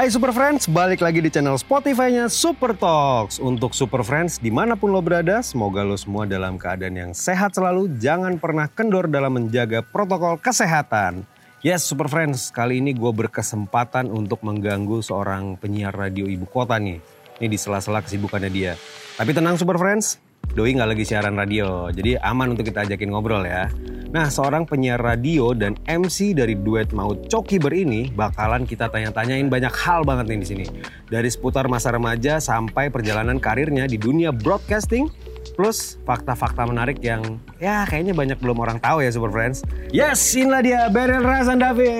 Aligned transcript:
Hai 0.00 0.08
Super 0.08 0.32
Friends, 0.32 0.64
balik 0.64 1.04
lagi 1.04 1.20
di 1.20 1.28
channel 1.28 1.60
Spotify-nya 1.60 2.32
Super 2.32 2.72
Talks. 2.72 3.36
Untuk 3.36 3.76
Super 3.76 4.00
Friends, 4.00 4.40
di 4.40 4.48
mana 4.48 4.72
pun 4.72 4.96
lo 4.96 5.04
berada, 5.04 5.44
semoga 5.44 5.84
lo 5.84 5.92
semua 5.92 6.24
dalam 6.24 6.56
keadaan 6.56 6.96
yang 6.96 7.12
sehat 7.12 7.52
selalu. 7.52 8.00
Jangan 8.00 8.40
pernah 8.40 8.64
kendor 8.64 9.12
dalam 9.12 9.36
menjaga 9.36 9.84
protokol 9.84 10.40
kesehatan. 10.40 11.28
Yes, 11.60 11.84
Super 11.84 12.08
Friends, 12.08 12.48
kali 12.48 12.80
ini 12.80 12.96
gue 12.96 13.12
berkesempatan 13.12 14.08
untuk 14.08 14.40
mengganggu 14.40 15.04
seorang 15.04 15.60
penyiar 15.60 15.92
radio 15.92 16.24
ibu 16.24 16.48
kota 16.48 16.80
nih. 16.80 16.96
Ini 17.36 17.52
di 17.52 17.60
sela-sela 17.60 18.00
kesibukannya 18.00 18.48
dia. 18.48 18.80
Tapi 19.20 19.36
tenang 19.36 19.60
Super 19.60 19.76
Friends, 19.76 20.16
Doi 20.56 20.80
nggak 20.80 20.96
lagi 20.96 21.04
siaran 21.04 21.36
radio, 21.36 21.92
jadi 21.92 22.16
aman 22.24 22.56
untuk 22.56 22.64
kita 22.64 22.88
ajakin 22.88 23.12
ngobrol 23.12 23.44
ya. 23.44 23.68
Nah, 24.10 24.26
seorang 24.26 24.66
penyiar 24.66 24.98
radio 24.98 25.54
dan 25.54 25.78
MC 25.86 26.34
dari 26.34 26.58
duet 26.58 26.90
Maut 26.90 27.30
Cokiber 27.30 27.70
ini 27.70 28.10
bakalan 28.10 28.66
kita 28.66 28.90
tanya-tanyain 28.90 29.46
banyak 29.46 29.70
hal 29.70 30.02
banget 30.02 30.34
nih 30.34 30.38
di 30.42 30.46
sini. 30.50 30.64
Dari 31.06 31.30
seputar 31.30 31.70
masa 31.70 31.94
remaja 31.94 32.42
sampai 32.42 32.90
perjalanan 32.90 33.38
karirnya 33.38 33.86
di 33.86 33.94
dunia 34.02 34.34
broadcasting, 34.34 35.06
plus 35.54 35.94
fakta-fakta 36.02 36.66
menarik 36.66 36.98
yang 37.06 37.38
ya 37.62 37.86
kayaknya 37.86 38.10
banyak 38.10 38.38
belum 38.42 38.58
orang 38.58 38.82
tahu 38.82 38.98
ya 38.98 39.14
Super 39.14 39.30
Friends. 39.30 39.62
Yes, 39.94 40.18
inilah 40.34 40.62
dia 40.66 40.80
Beryl 40.90 41.22
Razandavi. 41.22 41.94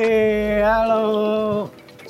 Halo. 0.67 1.05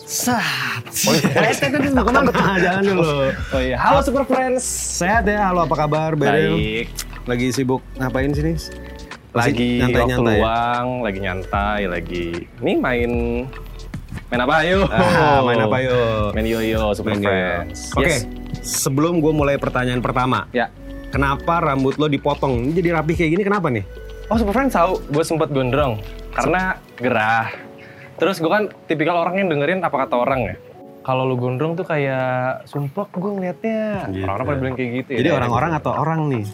Sat. 0.01 0.89
Oh 1.05 1.13
iya. 1.13 1.53
itu 1.53 1.77
dulu 1.93 2.09
ke 2.09 2.13
mana? 2.17 2.57
Jangan 2.57 2.83
dulu. 2.89 3.05
Oh 3.53 3.61
iya, 3.61 3.77
halo 3.77 4.01
Super 4.01 4.25
Friends. 4.25 4.65
Sehat 4.97 5.29
ya? 5.29 5.53
Halo 5.53 5.69
apa 5.69 5.77
kabar 5.77 6.17
Beryl? 6.17 6.57
Baik. 6.57 6.89
Lagi 7.29 7.53
sibuk 7.53 7.85
ngapain 8.01 8.33
sini? 8.33 8.57
Lagi 9.31 9.79
nyantai-nyantai 9.79 10.19
waktu 10.19 10.33
ya? 10.35 10.41
luang, 10.43 10.87
lagi 11.07 11.19
nyantai, 11.23 11.81
lagi 11.87 12.25
ini 12.59 12.73
main 12.75 13.11
main 14.27 14.41
apa 14.43 14.55
ayo? 14.67 14.91
Ah, 14.91 15.39
main 15.47 15.61
apa 15.63 15.77
yuk? 15.79 16.35
Main 16.35 16.47
yo-yo 16.47 16.91
Super 16.93 17.15
Main. 17.15 17.23
Friends. 17.23 17.95
Oke, 17.95 18.11
Yes. 18.11 18.27
sebelum 18.61 19.23
gue 19.23 19.31
mulai 19.31 19.55
pertanyaan 19.55 20.03
pertama, 20.03 20.51
Ya. 20.51 20.67
kenapa 21.09 21.63
rambut 21.63 21.95
lo 21.95 22.11
dipotong? 22.11 22.59
Ini 22.67 22.73
jadi 22.75 22.89
rapi 22.99 23.15
kayak 23.15 23.31
gini 23.31 23.43
kenapa 23.43 23.71
nih? 23.71 23.87
Oh 24.27 24.35
Super 24.35 24.51
Friends 24.51 24.75
tahu, 24.75 24.99
gue 25.09 25.23
sempet 25.23 25.51
gondrong 25.51 26.03
karena 26.33 26.79
gerah. 26.99 27.55
Terus 28.19 28.37
gue 28.37 28.51
kan 28.51 28.67
tipikal 28.85 29.15
orang 29.17 29.39
yang 29.39 29.49
dengerin 29.49 29.79
apa 29.81 30.07
kata 30.07 30.15
orang 30.19 30.41
ya. 30.45 30.57
Kalau 31.01 31.25
lu 31.25 31.35
gondrong 31.35 31.75
tuh 31.75 31.87
kayak 31.87 32.67
sumpah 32.67 33.09
gue 33.09 33.31
ngeliatnya. 33.33 34.11
Gitu. 34.11 34.27
Orang-orang 34.27 34.45
pada 34.45 34.59
bilang 34.59 34.75
kayak 34.77 34.91
gitu 35.01 35.11
ya. 35.17 35.19
Jadi 35.23 35.31
orang-orang 35.33 35.71
atau 35.73 35.93
orang 35.95 36.21
nih? 36.29 36.45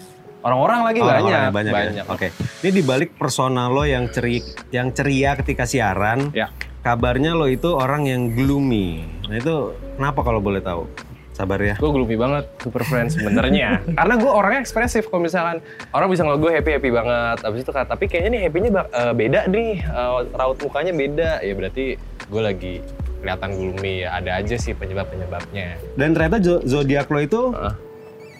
Orang-orang 0.46 0.80
lagi 0.84 0.98
Oh, 0.98 1.06
banyak. 1.06 1.26
orang-orang 1.26 1.66
banyak. 1.74 1.92
ya? 1.92 2.04
Oke. 2.06 2.28
Ini 2.62 2.70
dibalik 2.72 3.10
personal 3.14 3.68
lo 3.68 3.82
yang 3.82 4.06
ceria, 4.06 4.42
yang 4.70 4.88
ceria 4.90 5.34
ketika 5.34 5.66
siaran. 5.66 6.30
Ya. 6.32 6.54
Kabarnya 6.80 7.34
lo 7.34 7.44
itu 7.44 7.66
orang 7.68 8.06
yang 8.06 8.30
gloomy. 8.30 9.02
Nah 9.26 9.36
itu 9.36 9.54
kenapa 9.94 10.22
kalau 10.22 10.38
boleh 10.38 10.60
tahu? 10.60 10.86
Sabar 11.32 11.60
ya. 11.60 11.76
gue 11.76 11.84
gloomy 11.86 12.16
banget 12.16 12.48
super 12.56 12.80
friends 12.80 13.12
sebenarnya 13.12 13.84
karena 14.00 14.14
gue 14.16 14.30
orangnya 14.30 14.64
ekspresif 14.64 15.04
kalau 15.04 15.20
misalkan 15.20 15.60
orang 15.90 16.08
bisa 16.08 16.24
ngeliat 16.24 16.40
gue 16.40 16.52
happy 16.54 16.70
happy 16.72 16.88
banget 16.90 17.38
abis 17.44 17.60
itu 17.60 17.72
kata 17.74 17.86
tapi 17.86 18.08
kayaknya 18.08 18.30
nih 18.32 18.40
happynya 18.40 18.70
eh, 18.88 19.12
beda 19.12 19.40
nih 19.46 19.70
eh, 19.76 20.10
raut 20.32 20.56
mukanya 20.56 20.96
beda 20.96 21.30
ya 21.38 21.52
berarti 21.52 21.84
gue 22.24 22.40
lagi 22.42 22.74
kelihatan 23.20 23.50
gloomy 23.52 23.94
ya 24.00 24.16
ada 24.16 24.30
aja 24.34 24.56
sih 24.56 24.72
penyebab 24.72 25.12
penyebabnya 25.12 25.76
Dan 25.92 26.16
ternyata 26.16 26.40
zo- 26.40 26.64
zodiak 26.64 27.04
lo 27.06 27.20
itu 27.20 27.52
Heeh. 27.52 27.74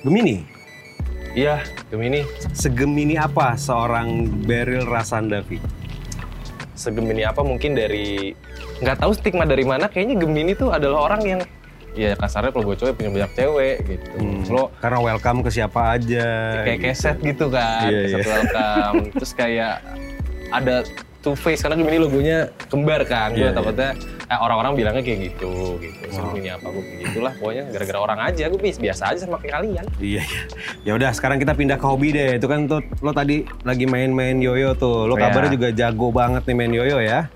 Gemini. 0.00 0.36
Iya 1.36 1.60
Gemini 1.86 2.24
Segemini 2.50 3.14
apa 3.14 3.54
seorang 3.54 4.08
Beryl 4.42 4.84
Rasandavi? 4.84 5.60
segemini 6.76 7.24
apa 7.24 7.40
mungkin 7.40 7.72
dari 7.72 8.36
nggak 8.78 9.00
tahu 9.00 9.16
stigma 9.16 9.48
dari 9.48 9.64
mana 9.64 9.88
kayaknya 9.88 10.20
Gemini 10.20 10.52
tuh 10.52 10.68
adalah 10.68 11.08
orang 11.08 11.22
yang 11.24 11.40
ya 11.96 12.12
kasarnya 12.12 12.52
kalau 12.52 12.68
gue 12.68 12.76
cowok 12.76 12.92
punya 12.94 13.10
banyak 13.10 13.32
cewek 13.32 13.76
gitu 13.86 14.08
Hmm, 14.20 14.44
lo 14.46 14.68
karena 14.76 15.00
welcome 15.00 15.40
ke 15.40 15.48
siapa 15.48 15.96
aja. 15.96 16.28
kayak 16.60 16.76
gitu. 16.76 16.84
keset 16.86 17.16
gitu 17.24 17.46
kan, 17.48 17.88
Iya, 17.88 18.00
keset 18.04 18.20
iya. 18.20 18.28
welcome. 18.28 18.96
Terus 19.16 19.32
kayak 19.32 19.74
ada 20.52 20.76
two 21.26 21.34
face 21.34 21.58
karena 21.58 21.74
Gemini 21.74 21.98
logonya 21.98 22.38
kembar 22.70 23.02
kan. 23.02 23.34
Gue 23.34 23.42
Iya, 23.42 23.50
iya. 23.50 23.52
takutnya 23.52 23.90
eh, 24.24 24.38
orang-orang 24.38 24.72
bilangnya 24.74 25.02
kayak 25.02 25.18
gitu 25.26 25.52
gitu. 25.82 26.04
So, 26.08 26.22
Gemini 26.24 26.48
apa 26.48 26.66
gue 26.68 26.78
kayak 26.80 26.98
gitulah 27.04 27.32
pokoknya 27.34 27.64
gara-gara 27.68 27.98
orang 28.00 28.18
aja 28.22 28.44
gue 28.46 28.60
bis- 28.60 28.78
biasa 28.78 29.02
aja 29.10 29.18
sama 29.20 29.36
kayak 29.36 29.54
kalian. 29.58 29.84
Iya, 29.98 30.22
iya. 30.22 30.40
Ya 30.84 30.92
udah, 30.94 31.10
sekarang 31.10 31.36
kita 31.36 31.52
pindah 31.52 31.74
ke 31.74 31.84
hobi 31.84 32.14
deh. 32.14 32.38
Itu 32.38 32.46
kan 32.46 32.64
tuh 32.64 32.78
lo 32.96 33.10
tadi 33.10 33.36
lagi 33.60 33.84
main-main 33.84 34.38
yoyo 34.38 34.72
tuh. 34.72 35.04
Lo 35.04 35.18
Iya. 35.18 35.26
kabarnya 35.28 35.50
juga 35.50 35.68
jago 35.70 36.08
banget 36.08 36.46
nih 36.46 36.54
main 36.54 36.70
yoyo 36.72 36.98
ya. 36.98 37.26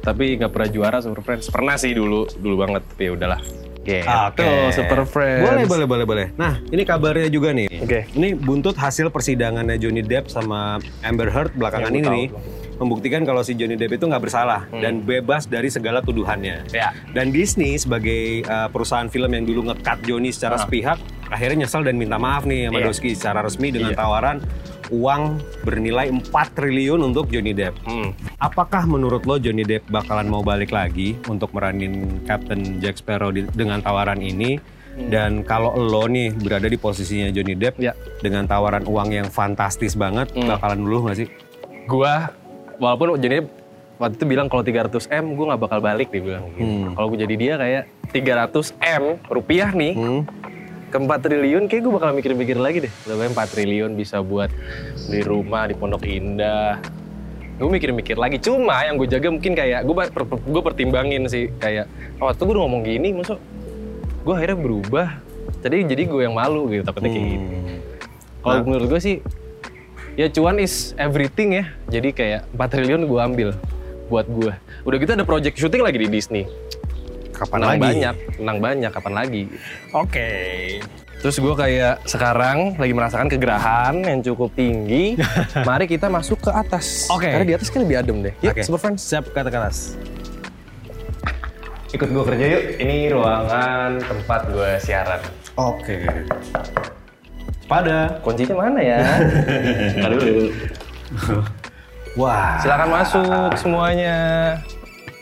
Tapi 0.00 0.34
nggak 0.34 0.50
pernah 0.50 0.68
juara 0.68 0.98
Super 0.98 1.20
Friends. 1.20 1.46
Pernah 1.46 1.74
sih 1.74 1.90
dulu, 1.90 2.30
dulu 2.32 2.54
banget. 2.56 2.82
Tapi 2.86 3.02
ya 3.02 3.12
udahlah. 3.12 3.42
Gitu, 3.82 4.06
Oke. 4.06 4.70
Super 4.70 5.02
Friends. 5.02 5.42
Boleh, 5.42 5.66
boleh, 5.66 5.86
boleh, 5.88 6.04
boleh. 6.04 6.26
Nah, 6.34 6.62
ini 6.64 6.82
kabarnya 6.82 7.26
juga 7.26 7.50
nih. 7.50 7.66
Oke. 7.82 8.06
Ini 8.12 8.34
buntut 8.36 8.74
hasil 8.74 9.10
persidangannya 9.10 9.74
Johnny 9.74 10.02
Depp 10.02 10.26
sama 10.26 10.78
Amber 11.02 11.26
Heard 11.26 11.54
belakangan 11.54 11.86
Ya, 11.86 11.92
ini 11.92 12.00
tahu. 12.00 12.14
nih. 12.14 12.26
Membuktikan 12.82 13.22
kalau 13.22 13.40
si 13.40 13.54
Johnny 13.54 13.78
Depp 13.78 13.94
itu 13.94 14.04
nggak 14.04 14.18
bersalah 14.20 14.66
Hmm. 14.66 14.82
dan 14.82 14.94
bebas 15.00 15.46
dari 15.46 15.70
segala 15.70 16.02
tuduhannya. 16.02 16.66
Ya. 16.68 16.90
Dan 17.08 17.30
Disney 17.30 17.78
sebagai 17.78 18.42
uh, 18.44 18.66
perusahaan 18.66 19.06
film 19.06 19.30
yang 19.30 19.46
dulu 19.46 19.70
nge-cut 19.70 20.02
Johnny 20.02 20.28
secara 20.28 20.58
Ah. 20.58 20.60
sepihak, 20.60 20.98
akhirnya 21.28 21.62
nyesel 21.62 21.80
dan 21.80 21.94
minta 21.94 22.18
maaf 22.18 22.42
nih 22.42 22.66
sama. 22.66 22.82
Doski 22.82 23.14
secara 23.14 23.40
resmi 23.40 23.70
dengan 23.70 23.94
Iya. 23.94 23.98
tawaran 23.98 24.42
uang 24.90 25.22
bernilai 25.62 26.10
4 26.10 26.26
triliun 26.52 27.00
untuk 27.00 27.30
Johnny 27.30 27.54
Depp. 27.54 27.78
Hmm. 27.82 28.10
Apakah 28.36 28.84
menurut 28.84 29.22
lo 29.22 29.38
Johnny 29.38 29.62
Depp 29.62 29.86
bakalan 29.88 30.26
mau 30.26 30.42
balik 30.42 30.68
lagi 30.68 31.14
untuk 31.24 31.54
meranin 31.54 32.20
Captain 32.22 32.76
Jack 32.76 32.98
Sparrow 32.98 33.30
di- 33.30 33.46
dengan 33.48 33.78
tawaran 33.78 34.18
ini? 34.18 34.58
Dan 34.92 35.40
kalau 35.40 35.72
lo 35.72 36.04
nih 36.04 36.34
berada 36.34 36.66
di 36.66 36.76
posisinya 36.76 37.30
Johnny 37.30 37.54
Depp 37.54 37.78
Ya. 37.78 37.96
dengan 38.20 38.44
tawaran 38.44 38.84
uang 38.84 39.08
yang 39.10 39.24
fantastis 39.26 39.94
banget, 39.94 40.28
Hmm. 40.32 40.44
bakalan 40.46 40.82
dulu 40.82 41.08
nggak 41.08 41.16
sih? 41.16 41.28
Gua 41.82 42.28
walaupun 42.82 43.14
jadi 43.14 43.46
waktu 43.96 44.18
itu 44.18 44.26
bilang 44.26 44.50
kalau 44.50 44.66
300 44.66 44.90
m 45.06 45.38
gue 45.38 45.44
nggak 45.46 45.62
bakal 45.62 45.78
balik 45.78 46.10
dia 46.10 46.18
bilang 46.20 46.50
gitu. 46.50 46.66
Hmm. 46.66 46.92
Kalau 46.92 47.06
gue 47.06 47.18
jadi 47.22 47.34
dia 47.38 47.54
kayak 47.54 47.82
300 48.10 48.74
m 48.98 49.02
rupiah 49.30 49.70
nih 49.70 49.94
Hmm? 49.94 50.22
ke 50.90 50.98
4 50.98 51.08
triliun 51.24 51.70
kayak 51.70 51.80
gue 51.80 51.92
bakal 51.94 52.10
mikir-mikir 52.12 52.58
lagi 52.58 52.84
deh. 52.84 52.92
Udah 53.06 53.30
4 53.30 53.32
triliun 53.48 53.94
bisa 53.94 54.18
buat 54.20 54.50
beli 55.06 55.22
rumah 55.22 55.64
di 55.64 55.72
Pondok 55.72 56.04
Indah. 56.04 56.82
Gue 57.56 57.70
mikir-mikir 57.70 58.18
lagi. 58.18 58.36
Cuma 58.36 58.82
yang 58.82 58.98
gue 58.98 59.06
jaga 59.06 59.30
mungkin 59.30 59.54
kayak 59.54 59.86
gue 59.86 59.94
gue 60.44 60.62
pertimbangin 60.62 61.24
sih 61.24 61.48
kayak 61.56 61.86
oh, 62.18 62.26
waktu 62.26 62.42
gue 62.42 62.52
udah 62.52 62.64
ngomong 62.66 62.82
gini, 62.82 63.08
masuk 63.14 63.38
gue 64.20 64.34
akhirnya 64.34 64.58
berubah. 64.58 65.08
Jadi 65.62 65.76
jadi 65.86 66.02
gue 66.04 66.20
yang 66.22 66.34
malu 66.34 66.66
gitu 66.68 66.82
takutnya 66.82 67.08
kayak 67.08 67.28
gitu. 67.30 67.46
Hmm. 67.46 67.78
Kalau 68.42 68.52
Nah. 68.52 68.64
menurut 68.66 68.86
gue 68.90 69.00
sih 69.00 69.16
ya 70.14 70.26
cuan 70.28 70.60
is 70.60 70.92
everything 70.96 71.56
ya. 71.56 71.64
Jadi 71.88 72.12
kayak 72.12 72.48
4 72.52 72.72
triliun 72.72 73.02
gue 73.04 73.20
ambil 73.20 73.48
buat 74.06 74.26
gue. 74.28 74.52
Udah 74.84 74.96
gitu 75.00 75.12
ada 75.12 75.24
project 75.24 75.56
syuting 75.56 75.80
lagi 75.80 75.98
di 76.00 76.08
Disney. 76.08 76.44
Kapan 77.32 77.58
Menang 77.58 77.70
lagi? 77.70 77.82
banyak, 77.82 78.14
menang 78.38 78.58
banyak 78.60 78.90
kapan 78.92 79.14
lagi. 79.16 79.42
Oke. 79.90 80.30
Terus 81.22 81.38
gue 81.38 81.54
kayak 81.54 82.02
sekarang 82.04 82.74
lagi 82.76 82.92
merasakan 82.92 83.30
kegerahan 83.30 83.94
yang 84.02 84.20
cukup 84.20 84.50
tinggi. 84.52 85.14
Mari 85.68 85.86
kita 85.86 86.10
masuk 86.10 86.42
ke 86.42 86.50
atas. 86.50 87.06
Oke. 87.08 87.30
Karena 87.30 87.46
di 87.46 87.54
atas 87.54 87.70
kan 87.70 87.80
lebih 87.82 87.96
adem 87.98 88.26
deh. 88.26 88.34
Yuk, 88.42 88.52
Oke. 88.52 88.62
Super 88.66 88.80
Friends. 88.82 89.02
Siap 89.06 89.30
kata 89.30 89.48
keras. 89.48 89.94
Ikut 91.92 92.08
gue 92.08 92.24
kerja 92.26 92.44
yuk. 92.46 92.62
Ini 92.80 92.96
ruangan 93.12 94.00
tempat 94.02 94.40
gue 94.50 94.70
siaran. 94.82 95.20
Oke. 95.54 96.26
Pada. 97.70 98.18
Kuncinya 98.20 98.56
mana 98.58 98.80
ya? 98.82 98.98
Wah. 102.20 102.60
Silakan 102.60 102.88
masuk 102.92 103.50
semuanya. 103.56 104.16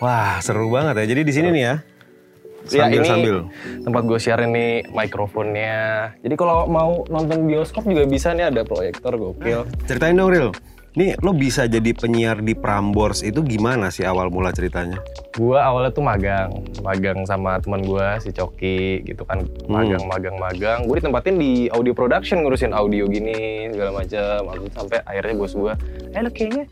Wah, 0.03 0.41
seru 0.43 0.67
banget 0.73 1.05
ya. 1.05 1.07
Jadi 1.15 1.21
di 1.23 1.33
sini 1.33 1.49
nih 1.55 1.63
ya. 1.63 1.75
Ya, 2.71 2.87
Sambil 2.87 3.01
ini 3.01 3.09
sambil. 3.09 3.37
tempat 3.83 4.03
gue 4.05 4.19
siaran 4.21 4.51
nih 4.53 4.85
mikrofonnya. 4.93 6.13
Jadi 6.21 6.35
kalau 6.37 6.69
mau 6.69 7.03
nonton 7.09 7.49
bioskop 7.49 7.89
juga 7.89 8.05
bisa 8.05 8.37
nih 8.37 8.53
ada 8.53 8.63
proyektor 8.63 9.17
gokil. 9.17 9.65
Ceritain 9.89 10.13
dong, 10.13 10.29
Ril. 10.29 10.53
Nih, 10.91 11.15
lo 11.23 11.31
bisa 11.31 11.71
jadi 11.71 11.95
penyiar 11.95 12.43
di 12.43 12.51
Prambors 12.59 13.23
itu 13.23 13.47
gimana 13.47 13.95
sih 13.95 14.03
awal 14.03 14.27
mula 14.27 14.51
ceritanya? 14.51 14.99
Gue 15.31 15.55
awalnya 15.55 15.95
tuh 15.95 16.03
magang, 16.03 16.51
magang 16.83 17.23
sama 17.31 17.63
teman 17.63 17.87
gue 17.87 18.07
si 18.19 18.35
Coki 18.35 19.07
gitu 19.07 19.23
kan, 19.23 19.47
magang, 19.71 20.03
magang, 20.11 20.35
magang. 20.35 20.79
Gue 20.91 20.99
ditempatin 20.99 21.39
di 21.39 21.71
audio 21.71 21.95
production 21.95 22.43
ngurusin 22.43 22.75
audio 22.75 23.07
gini 23.07 23.71
segala 23.71 24.03
macam. 24.03 24.51
Sampai 24.75 24.99
akhirnya 25.07 25.35
bos 25.39 25.55
gue, 25.55 25.73
eh 26.11 26.21
lo 26.27 26.31
kayaknya 26.35 26.67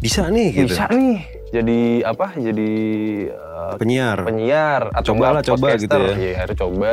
Bisa 0.00 0.32
nih 0.32 0.48
gitu. 0.54 0.72
bisa 0.72 0.88
nih 0.88 1.37
jadi 1.48 2.04
apa 2.04 2.36
jadi 2.36 2.72
uh, 3.32 3.74
Penyiar. 3.80 4.24
penyiar 4.24 4.92
atau 4.92 5.16
Cobalah, 5.16 5.40
enggak 5.40 5.48
coba 5.56 5.66
gitu 5.80 5.96
ya. 5.96 6.14
Iya, 6.16 6.34
harus 6.44 6.56
coba 6.56 6.92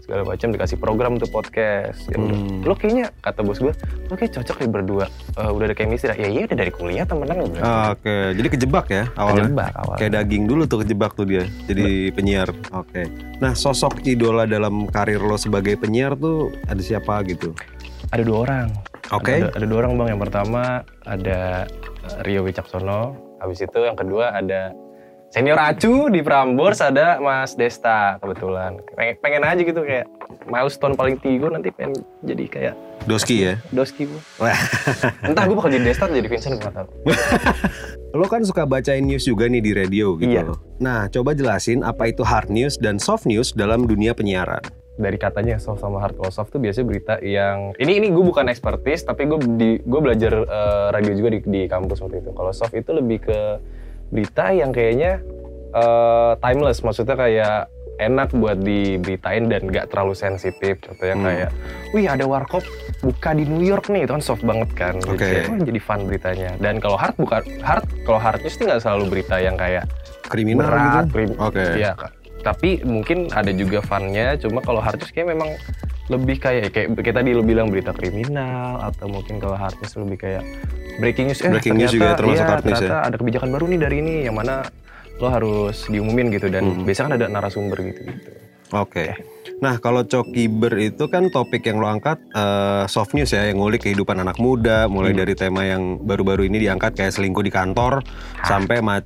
segala 0.00 0.22
macam 0.26 0.48
dikasih 0.50 0.78
program 0.80 1.12
tuh 1.20 1.28
podcast. 1.30 2.00
Ya. 2.10 2.18
Hmm. 2.18 2.64
Lo 2.64 2.74
kayaknya 2.74 3.12
kata 3.22 3.46
bos 3.46 3.60
gue, 3.60 3.70
lo 4.10 4.14
kayak 4.16 4.32
cocok 4.40 4.56
nih 4.64 4.70
berdua. 4.72 5.06
Eh, 5.38 5.50
udah 5.52 5.64
ada 5.70 5.76
chemistry. 5.76 6.16
Ya 6.16 6.28
iya 6.32 6.42
udah 6.50 6.58
dari 6.58 6.72
kuliah 6.74 7.04
temenan. 7.06 7.46
Ah, 7.62 7.94
Oke, 7.94 8.34
jadi 8.34 8.48
kejebak 8.50 8.86
ya 8.90 9.04
awalnya. 9.14 9.46
Kejebak 9.46 9.72
awalnya. 9.76 9.98
Kayak 10.00 10.12
daging 10.18 10.44
dulu 10.48 10.62
tuh 10.66 10.78
kejebak 10.82 11.12
tuh 11.14 11.26
dia 11.28 11.44
jadi 11.68 12.10
penyiar. 12.10 12.48
Oke. 12.74 13.06
Nah, 13.38 13.52
sosok 13.54 14.02
idola 14.04 14.44
dalam 14.50 14.90
karir 14.90 15.22
lo 15.22 15.38
sebagai 15.38 15.78
penyiar 15.78 16.16
tuh 16.16 16.50
ada 16.66 16.80
siapa 16.80 17.22
gitu? 17.28 17.54
Ada 18.10 18.26
dua 18.26 18.38
orang. 18.48 18.68
Oke. 19.14 19.44
Ada, 19.44 19.54
ada 19.60 19.66
dua 19.68 19.78
orang 19.86 19.92
bang. 19.94 20.08
Yang 20.16 20.20
pertama 20.26 20.62
ada 21.06 21.70
eh, 22.02 22.18
Rio 22.26 22.42
Wicaksono. 22.42 23.29
Habis 23.40 23.64
itu 23.64 23.78
yang 23.80 23.96
kedua 23.96 24.36
ada 24.36 24.76
senior 25.30 25.56
Acu 25.56 26.10
di 26.10 26.20
Prambors 26.20 26.82
ada 26.82 27.22
Mas 27.22 27.56
Desta 27.56 28.18
kebetulan. 28.20 28.76
Pengen, 28.98 29.14
pengen 29.22 29.42
aja 29.46 29.62
gitu 29.62 29.80
kayak 29.80 30.06
milestone 30.50 30.94
paling 30.98 31.16
tinggi 31.22 31.40
gue 31.40 31.50
nanti 31.50 31.68
pengen 31.72 31.96
jadi 32.26 32.44
kayak 32.50 32.74
Doski 33.08 33.36
ya. 33.48 33.54
Doski 33.72 34.04
gue. 34.04 34.20
Entah 35.24 35.48
gue 35.48 35.56
bakal 35.56 35.72
jadi 35.72 35.84
Desta 35.88 36.04
atau 36.04 36.16
jadi 36.18 36.28
Vincent 36.28 36.60
gue 36.60 36.62
gak 36.68 36.74
tahu. 36.76 36.88
Lo 38.20 38.26
kan 38.26 38.42
suka 38.44 38.66
bacain 38.68 39.06
news 39.06 39.24
juga 39.24 39.48
nih 39.48 39.62
di 39.62 39.72
radio 39.72 40.18
gitu. 40.18 40.28
Iya. 40.28 40.52
Nah, 40.82 41.06
coba 41.08 41.32
jelasin 41.32 41.80
apa 41.86 42.10
itu 42.10 42.26
hard 42.26 42.50
news 42.52 42.76
dan 42.76 42.98
soft 43.00 43.24
news 43.24 43.54
dalam 43.56 43.86
dunia 43.86 44.12
penyiaran. 44.12 44.60
Dari 45.00 45.16
katanya 45.16 45.56
soft 45.56 45.80
sama 45.80 45.96
hard 45.96 46.20
kalau 46.20 46.28
soft 46.28 46.52
tuh 46.52 46.60
biasanya 46.60 46.86
berita 46.86 47.14
yang 47.24 47.72
ini 47.80 47.96
ini 47.96 48.12
gue 48.12 48.20
bukan 48.20 48.52
expertise 48.52 49.00
tapi 49.00 49.24
gue 49.24 49.40
di 49.56 49.70
gue 49.80 50.00
belajar 50.04 50.44
eh, 50.44 50.86
radio 50.92 51.16
juga 51.16 51.32
di, 51.32 51.40
di 51.40 51.62
kampus 51.64 52.04
waktu 52.04 52.20
itu. 52.20 52.30
Kalau 52.36 52.52
soft 52.52 52.76
itu 52.76 52.92
lebih 52.92 53.24
ke 53.24 53.38
berita 54.12 54.52
yang 54.52 54.70
kayaknya 54.70 55.24
eh, 55.72 56.32
timeless, 56.38 56.84
maksudnya 56.84 57.16
kayak 57.16 57.72
enak 58.00 58.32
buat 58.32 58.56
diberitain 58.60 59.52
dan 59.52 59.68
gak 59.68 59.92
terlalu 59.92 60.16
sensitif. 60.16 60.80
Contohnya 60.80 61.16
Hmm. 61.16 61.24
kayak, 61.28 61.50
wih 61.92 62.08
ada 62.08 62.24
warkop 62.24 62.64
buka 63.04 63.36
di 63.36 63.44
New 63.44 63.60
York 63.60 63.92
nih, 63.92 64.08
itu 64.08 64.12
kan 64.16 64.24
soft 64.24 64.40
banget 64.40 64.72
kan. 64.72 64.96
Jadi, 64.96 65.12
Oke. 65.12 65.20
kayak, 65.20 65.44
"Wah, 65.52 65.60
jadi 65.60 65.80
fun 65.84 66.00
beritanya. 66.08 66.50
Dan 66.56 66.80
kalau 66.80 66.96
hard 66.96 67.16
bukan 67.20 67.44
hard, 67.60 67.84
kalau 68.08 68.16
hard 68.16 68.40
news 68.40 68.56
itu 68.56 68.64
nggak 68.64 68.80
selalu 68.80 69.04
berita 69.08 69.36
yang 69.36 69.56
kayak 69.60 69.84
Kriminal 70.32 70.64
berat, 70.64 71.04
gitu. 71.12 71.36
Oke. 71.36 71.64
Iya, 71.76 71.92
Kak. 71.92 72.12
Tapi 72.40 72.80
mungkin 72.82 73.28
ada 73.30 73.52
juga 73.52 73.84
funnya, 73.84 74.34
cuma 74.40 74.64
kalau 74.64 74.80
hard 74.80 74.96
news 74.98 75.12
kayak 75.12 75.28
memang 75.36 75.50
lebih 76.10 76.42
kayak 76.42 76.74
kayak 76.74 76.88
kita 76.98 77.22
tadi 77.22 77.30
lo 77.30 77.44
bilang 77.44 77.70
berita 77.70 77.94
kriminal 77.94 78.82
atau 78.82 79.06
mungkin 79.06 79.38
kalau 79.38 79.54
hard 79.54 79.76
news 79.78 79.94
lebih 79.94 80.18
kayak 80.18 80.42
breaking 80.98 81.30
news 81.30 81.38
eh 81.38 81.52
Breaking 81.52 81.76
news 81.78 81.92
juga 81.94 82.08
ya, 82.08 82.16
termasuk 82.18 82.42
iya, 82.42 82.50
hard 82.50 82.64
news 82.64 82.72
ya? 82.74 82.78
ternyata 82.82 82.96
ada 83.06 83.16
kebijakan 83.20 83.48
baru 83.54 83.64
nih 83.70 83.78
dari 83.78 83.96
ini 84.02 84.14
yang 84.26 84.34
mana 84.34 84.66
lo 85.20 85.28
harus 85.28 85.86
diumumin 85.86 86.32
gitu 86.32 86.48
dan 86.48 86.64
Hmm. 86.64 86.82
biasanya 86.82 87.06
kan 87.06 87.14
ada 87.20 87.26
narasumber 87.28 87.78
gitu 87.84 88.00
gitu. 88.08 88.30
Oke. 88.72 89.12
Nah, 89.60 89.76
kalau 89.76 90.00
Cokiber 90.02 90.72
itu 90.74 91.04
kan 91.04 91.28
topik 91.28 91.62
yang 91.62 91.76
lo 91.76 91.86
angkat 91.86 92.16
eh, 92.32 92.84
soft 92.86 93.12
news 93.12 93.28
ya, 93.28 93.44
yang 93.44 93.60
ngulik 93.60 93.84
kehidupan 93.84 94.16
anak 94.16 94.36
muda, 94.36 94.88
mulai 94.88 95.12
Hmm. 95.12 95.20
dari 95.20 95.34
tema 95.34 95.62
yang 95.62 96.00
baru-baru 96.00 96.48
ini 96.48 96.56
diangkat 96.58 96.96
kayak 96.96 97.12
selingkuh 97.12 97.40
di 97.40 97.52
kantor 97.52 98.00
sampai 98.42 98.80
ma- 98.80 99.04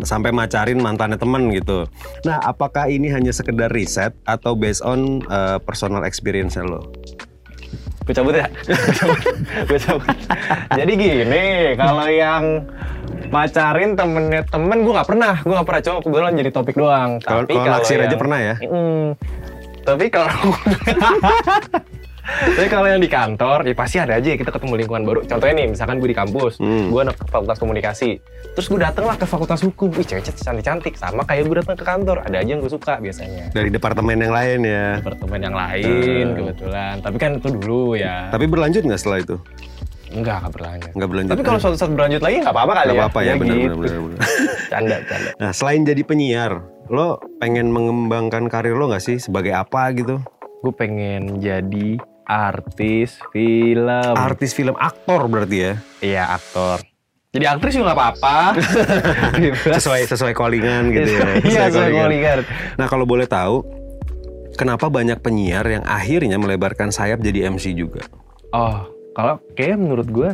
sampai 0.00 0.30
macarin 0.30 0.78
mantannya 0.78 1.16
temen 1.16 1.50
gitu. 1.50 1.90
Nah, 2.22 2.38
apakah 2.40 2.86
ini 2.86 3.10
hanya 3.10 3.30
sekedar 3.30 3.66
riset 3.68 4.14
atau 4.22 4.54
based 4.54 4.80
on 4.80 5.20
eh, 5.22 5.58
personal 5.60 6.02
experience 6.02 6.54
lo? 6.56 6.86
Gue 8.06 8.14
cabut 8.14 8.30
ya. 8.32 8.46
Gue 9.68 9.78
cabut. 9.82 10.06
Jadi 10.70 10.92
gini, 10.94 11.44
kalau 11.74 12.06
yang 12.06 12.62
pacarin 13.26 13.98
temennya 13.98 14.46
temen 14.46 14.86
gue 14.86 14.94
nggak 14.94 15.08
pernah, 15.08 15.34
gue 15.36 15.50
nggak 15.50 15.66
pernah 15.66 15.82
cuma 15.82 15.98
kebetulan 15.98 16.32
jadi 16.38 16.50
topik 16.52 16.76
doang. 16.78 17.10
Kalau 17.18 17.42
Tapi 17.42 17.58
kalau 17.58 17.74
naksir 17.74 17.98
aja 17.98 18.14
pernah 18.14 18.38
ya? 18.38 18.54
Mm, 18.62 19.06
tapi 19.86 20.10
kalau 20.10 20.34
tapi 22.26 22.66
kalau 22.66 22.84
yang 22.84 22.98
di 22.98 23.06
kantor 23.06 23.62
ya 23.62 23.70
pasti 23.72 23.96
ada 23.96 24.18
aja 24.18 24.34
kita 24.34 24.50
ketemu 24.50 24.74
lingkungan 24.76 25.02
baru 25.04 25.20
contohnya 25.22 25.54
nih 25.56 25.66
misalkan 25.70 25.96
gue 25.96 26.10
di 26.10 26.16
kampus 26.16 26.58
Hmm. 26.58 26.90
gue 26.90 27.00
anak 27.00 27.14
fakultas 27.22 27.54
komunikasi 27.56 28.18
terus 28.50 28.66
gue 28.66 28.76
dateng 28.76 29.06
lah 29.06 29.14
ke 29.14 29.22
fakultas 29.24 29.62
hukum 29.62 29.94
wih 29.94 30.02
cewek 30.02 30.26
cantik 30.26 30.42
cantik 30.60 30.94
sama 30.96 31.22
kayak 31.22 31.46
gue 31.46 31.56
datang 31.56 31.76
ke 31.76 31.86
kantor 31.86 32.18
ada 32.20 32.36
aja 32.36 32.48
yang 32.48 32.58
gue 32.58 32.68
suka 32.68 32.98
biasanya 32.98 33.46
Dari 33.52 33.70
departemen 33.70 34.18
yang 34.18 34.34
lain 34.34 34.58
ya. 34.60 34.98
apartemen 34.98 35.38
yang 35.40 35.54
lain 35.54 36.26
Hmm. 36.26 36.34
kebetulan 36.36 36.94
tapi 36.98 37.16
kan 37.16 37.30
itu 37.36 37.48
dulu 37.48 37.94
ya 37.94 38.26
Tapi 38.28 38.44
berlanjut 38.44 38.82
nggak 38.82 38.98
setelah 38.98 39.18
itu? 39.22 39.36
enggak 40.08 40.38
enggak 40.38 40.52
berlanjut 40.52 40.90
Nggak 40.92 41.08
berlanjut. 41.08 41.30
tapi 41.30 41.42
kalau 41.44 41.58
suatu 41.60 41.76
saat 41.76 41.90
berlanjut 41.90 42.20
lagi 42.20 42.36
nggak 42.40 42.50
apa-apa 42.52 42.72
kali 42.74 42.86
Nggak 42.86 42.96
ya 42.96 43.02
apa-apa 43.04 43.20
ya, 43.20 43.32
benar, 43.32 43.54
gitu. 43.54 43.58
benar, 43.60 43.76
benar, 43.76 44.00
benar. 44.02 44.18
canda 44.72 44.96
canda 45.04 45.30
Nah, 45.36 45.50
selain 45.52 45.80
jadi 45.82 46.02
penyiar, 46.02 46.52
lo 46.90 47.18
pengen 47.42 47.74
mengembangkan 47.74 48.46
karir 48.46 48.78
lo 48.78 48.90
nggak 48.90 49.02
sih 49.02 49.18
sebagai 49.18 49.54
apa 49.54 49.90
gitu? 49.94 50.22
gue 50.64 50.72
pengen 50.74 51.38
jadi 51.38 52.00
artis 52.26 53.22
film 53.30 54.14
Artis 54.18 54.50
film 54.50 54.74
aktor 54.74 55.30
berarti 55.30 55.56
ya? 55.62 55.72
Iya 56.02 56.22
aktor. 56.34 56.82
Jadi 57.30 57.44
aktris 57.46 57.76
juga 57.78 57.92
nggak 57.92 57.98
apa-apa. 58.00 58.36
sesuai 59.78 60.10
sesuai 60.10 60.32
callingan 60.34 60.90
gitu 60.90 61.10
ya. 61.20 61.28
Iya 61.52 61.62
Sesuai 61.70 61.92
callingan. 61.94 62.38
Nah 62.80 62.86
kalau 62.90 63.06
boleh 63.06 63.28
tahu, 63.30 63.62
kenapa 64.58 64.90
banyak 64.90 65.20
penyiar 65.22 65.68
yang 65.68 65.84
akhirnya 65.86 66.40
melebarkan 66.40 66.90
sayap 66.90 67.22
jadi 67.22 67.52
MC 67.52 67.76
juga? 67.76 68.02
Oh 68.50 68.88
kalau 69.14 69.38
kayak 69.54 69.78
menurut 69.78 70.08
gue 70.10 70.30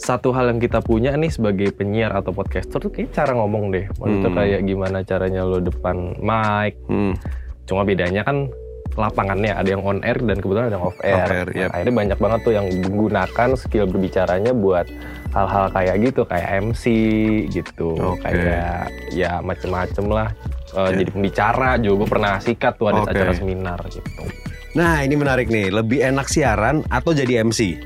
satu 0.00 0.32
hal 0.32 0.48
yang 0.48 0.58
kita 0.58 0.80
punya 0.80 1.12
nih 1.12 1.28
sebagai 1.28 1.70
penyiar 1.70 2.10
atau 2.10 2.32
podcaster 2.32 2.80
tuh 2.80 2.88
kayak 2.88 3.12
cara 3.12 3.36
ngomong 3.36 3.68
deh. 3.68 3.84
Maksudnya 3.94 4.26
Hmm. 4.26 4.38
kayak 4.38 4.60
gimana 4.64 4.98
caranya 5.02 5.42
lo 5.44 5.60
depan 5.60 6.16
mic. 6.16 6.74
Hmm, 6.88 7.12
Cuma 7.62 7.84
bedanya 7.84 8.24
kan 8.24 8.48
lapangannya 8.90 9.54
ada 9.54 9.68
yang 9.68 9.78
on 9.80 10.02
air 10.02 10.18
dan 10.18 10.34
kebetulan 10.36 10.66
ada 10.66 10.74
yang 10.74 10.82
off 10.82 10.98
air. 11.00 11.14
Off 11.14 11.30
air, 11.30 11.46
Nah, 11.46 11.54
yep. 11.54 11.70
Akhirnya 11.70 11.94
banyak 11.94 12.18
banget 12.18 12.40
tuh 12.40 12.52
yang 12.52 12.66
menggunakan 12.66 13.48
skill 13.54 13.86
berbicaranya 13.86 14.52
buat 14.52 14.86
hal-hal 15.30 15.64
kayak 15.70 15.96
gitu 16.02 16.20
kayak 16.26 16.48
MC 16.64 16.84
gitu, 17.46 17.94
Oke. 17.94 18.26
kayak 18.26 18.90
ya 19.12 19.38
macem-macem 19.38 20.06
lah. 20.08 20.34
Eh, 20.70 20.80
Ya. 20.80 20.90
Jadi 20.96 21.10
pembicara 21.12 21.78
juga 21.78 21.94
gue 21.96 22.08
pernah 22.10 22.34
sikat 22.38 22.72
tuh 22.74 22.86
ada 22.88 23.00
Oke. 23.00 23.10
acara 23.12 23.32
seminar 23.32 23.78
gitu. 23.86 24.22
Nah 24.72 25.02
ini 25.02 25.14
menarik 25.14 25.46
nih, 25.46 25.70
lebih 25.70 25.98
enak 26.00 26.26
siaran 26.26 26.82
atau 26.86 27.10
jadi 27.10 27.42
MC? 27.42 27.78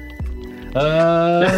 Eh, 0.74 1.40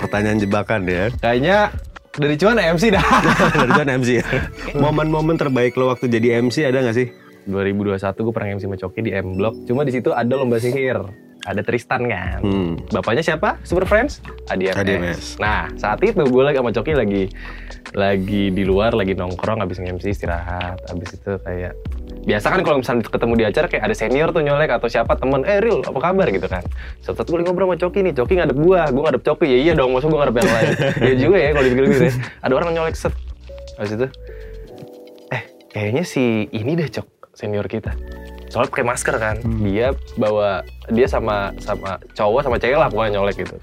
Pertanyaan 0.00 0.38
jebakan 0.38 0.84
ya. 0.84 1.08
kayaknya 1.18 1.72
dari 2.18 2.34
cuan 2.36 2.58
MC 2.58 2.90
dah. 2.90 3.04
Dari 3.62 3.72
kan 3.72 3.88
MC 3.88 4.10
ya. 4.20 4.26
Momen-momen 4.74 5.38
terbaik 5.38 5.78
lo 5.78 5.88
waktu 5.88 6.10
jadi 6.10 6.42
MC 6.42 6.66
ada 6.66 6.82
nggak 6.82 6.96
sih? 6.96 7.08
2021 7.46 7.94
gue 8.12 8.34
pernah 8.34 8.48
MC 8.58 8.62
sama 8.66 8.76
Coki 8.76 9.00
di 9.06 9.12
M 9.14 9.38
Block. 9.38 9.54
Cuma 9.64 9.86
di 9.86 9.94
situ 9.94 10.10
ada 10.10 10.34
lomba 10.34 10.58
sihir. 10.58 10.98
Ada 11.46 11.62
Tristan 11.62 12.10
kan. 12.10 12.40
Hmm. 12.42 12.74
Bapaknya 12.90 13.22
siapa? 13.22 13.60
Super 13.62 13.86
Friends? 13.86 14.18
Adi 14.50 14.72
MS. 14.72 15.38
Nah, 15.38 15.70
saat 15.78 16.02
itu 16.02 16.18
gue 16.18 16.42
lagi 16.42 16.58
sama 16.58 16.74
Coki 16.74 16.92
lagi 16.98 17.22
lagi 17.96 18.52
di 18.52 18.62
luar, 18.68 18.92
lagi 18.92 19.16
nongkrong, 19.16 19.64
habis 19.64 19.80
nge-MC 19.80 20.12
istirahat. 20.12 20.82
Habis 20.90 21.16
itu 21.16 21.32
kayak 21.40 21.72
biasa 22.28 22.46
kan 22.52 22.60
kalau 22.60 22.76
misalnya 22.84 23.08
ketemu 23.08 23.34
di 23.40 23.44
acara 23.48 23.66
kayak 23.70 23.84
ada 23.88 23.94
senior 23.96 24.28
tuh 24.34 24.44
nyolek 24.44 24.68
atau 24.68 24.88
siapa 24.90 25.16
temen, 25.16 25.40
eh 25.48 25.62
Ril 25.62 25.80
apa 25.80 25.98
kabar 25.98 26.26
gitu 26.28 26.44
kan. 26.50 26.60
Satu 27.00 27.24
satu 27.24 27.28
gue 27.32 27.38
lagi 27.40 27.48
ngobrol 27.48 27.72
sama 27.72 27.76
Coki 27.80 28.00
nih, 28.04 28.12
Coki 28.12 28.34
ngadep 28.36 28.58
gue, 28.58 28.80
gue 28.92 29.02
ngadep 29.08 29.22
Coki, 29.24 29.46
ya 29.48 29.58
iya 29.64 29.72
dong, 29.72 29.90
maksud 29.96 30.12
gue 30.12 30.18
ngadep 30.20 30.36
yang 30.36 30.50
lain. 30.52 30.68
Iya 31.08 31.14
juga 31.16 31.36
ya 31.40 31.48
kalau 31.54 31.64
dipikir-pikir 31.64 32.02
ya. 32.04 32.12
Ada 32.44 32.52
orang 32.52 32.68
nyolek 32.76 32.96
set. 32.98 33.14
Habis 33.78 33.92
itu, 33.94 34.06
eh 35.32 35.42
kayaknya 35.70 36.04
si 36.04 36.50
ini 36.52 36.76
deh 36.76 36.88
Cok, 36.90 37.32
senior 37.32 37.64
kita. 37.70 37.94
Soalnya 38.48 38.72
pakai 38.72 38.86
masker 38.88 39.14
kan, 39.20 39.36
dia 39.60 39.92
bawa 40.16 40.64
dia 40.88 41.04
sama 41.04 41.52
sama 41.60 42.00
cowok 42.16 42.40
sama 42.48 42.56
cewek 42.56 42.80
lah 42.80 42.88
pokoknya 42.88 43.20
nyolek 43.20 43.44
gitu. 43.44 43.56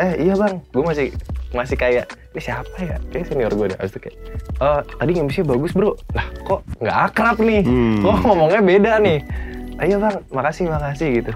Eh 0.00 0.24
iya 0.24 0.32
bang, 0.32 0.64
gue 0.72 0.84
masih 0.84 1.08
masih 1.52 1.76
kayak 1.76 2.08
ini 2.32 2.40
siapa 2.40 2.76
ya? 2.80 2.96
Kayak 3.12 3.28
senior 3.28 3.52
gue 3.52 3.66
deh. 3.68 3.76
Habis 3.76 3.92
itu 3.92 4.00
kayak, 4.08 4.16
oh 4.64 4.80
tadi 4.96 5.10
nge 5.20 5.44
bagus 5.44 5.72
bro. 5.76 5.92
Lah 6.16 6.26
kok 6.48 6.60
nggak 6.80 6.96
akrab 7.12 7.36
nih? 7.44 7.60
Hmm. 7.68 8.00
Kok 8.00 8.16
ngomongnya 8.24 8.60
beda 8.64 8.92
nih? 9.04 9.18
Ayo 9.76 10.00
bang, 10.00 10.16
makasih 10.32 10.72
makasih 10.72 11.08
gitu. 11.20 11.32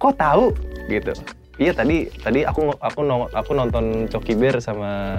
Kok 0.00 0.16
tahu 0.16 0.56
gitu? 0.88 1.12
Iya 1.60 1.76
tadi 1.76 2.08
tadi 2.24 2.48
aku 2.48 2.72
aku 2.80 3.00
aku 3.36 3.50
nonton 3.52 4.08
Coki 4.08 4.32
Bear 4.32 4.56
sama 4.64 5.12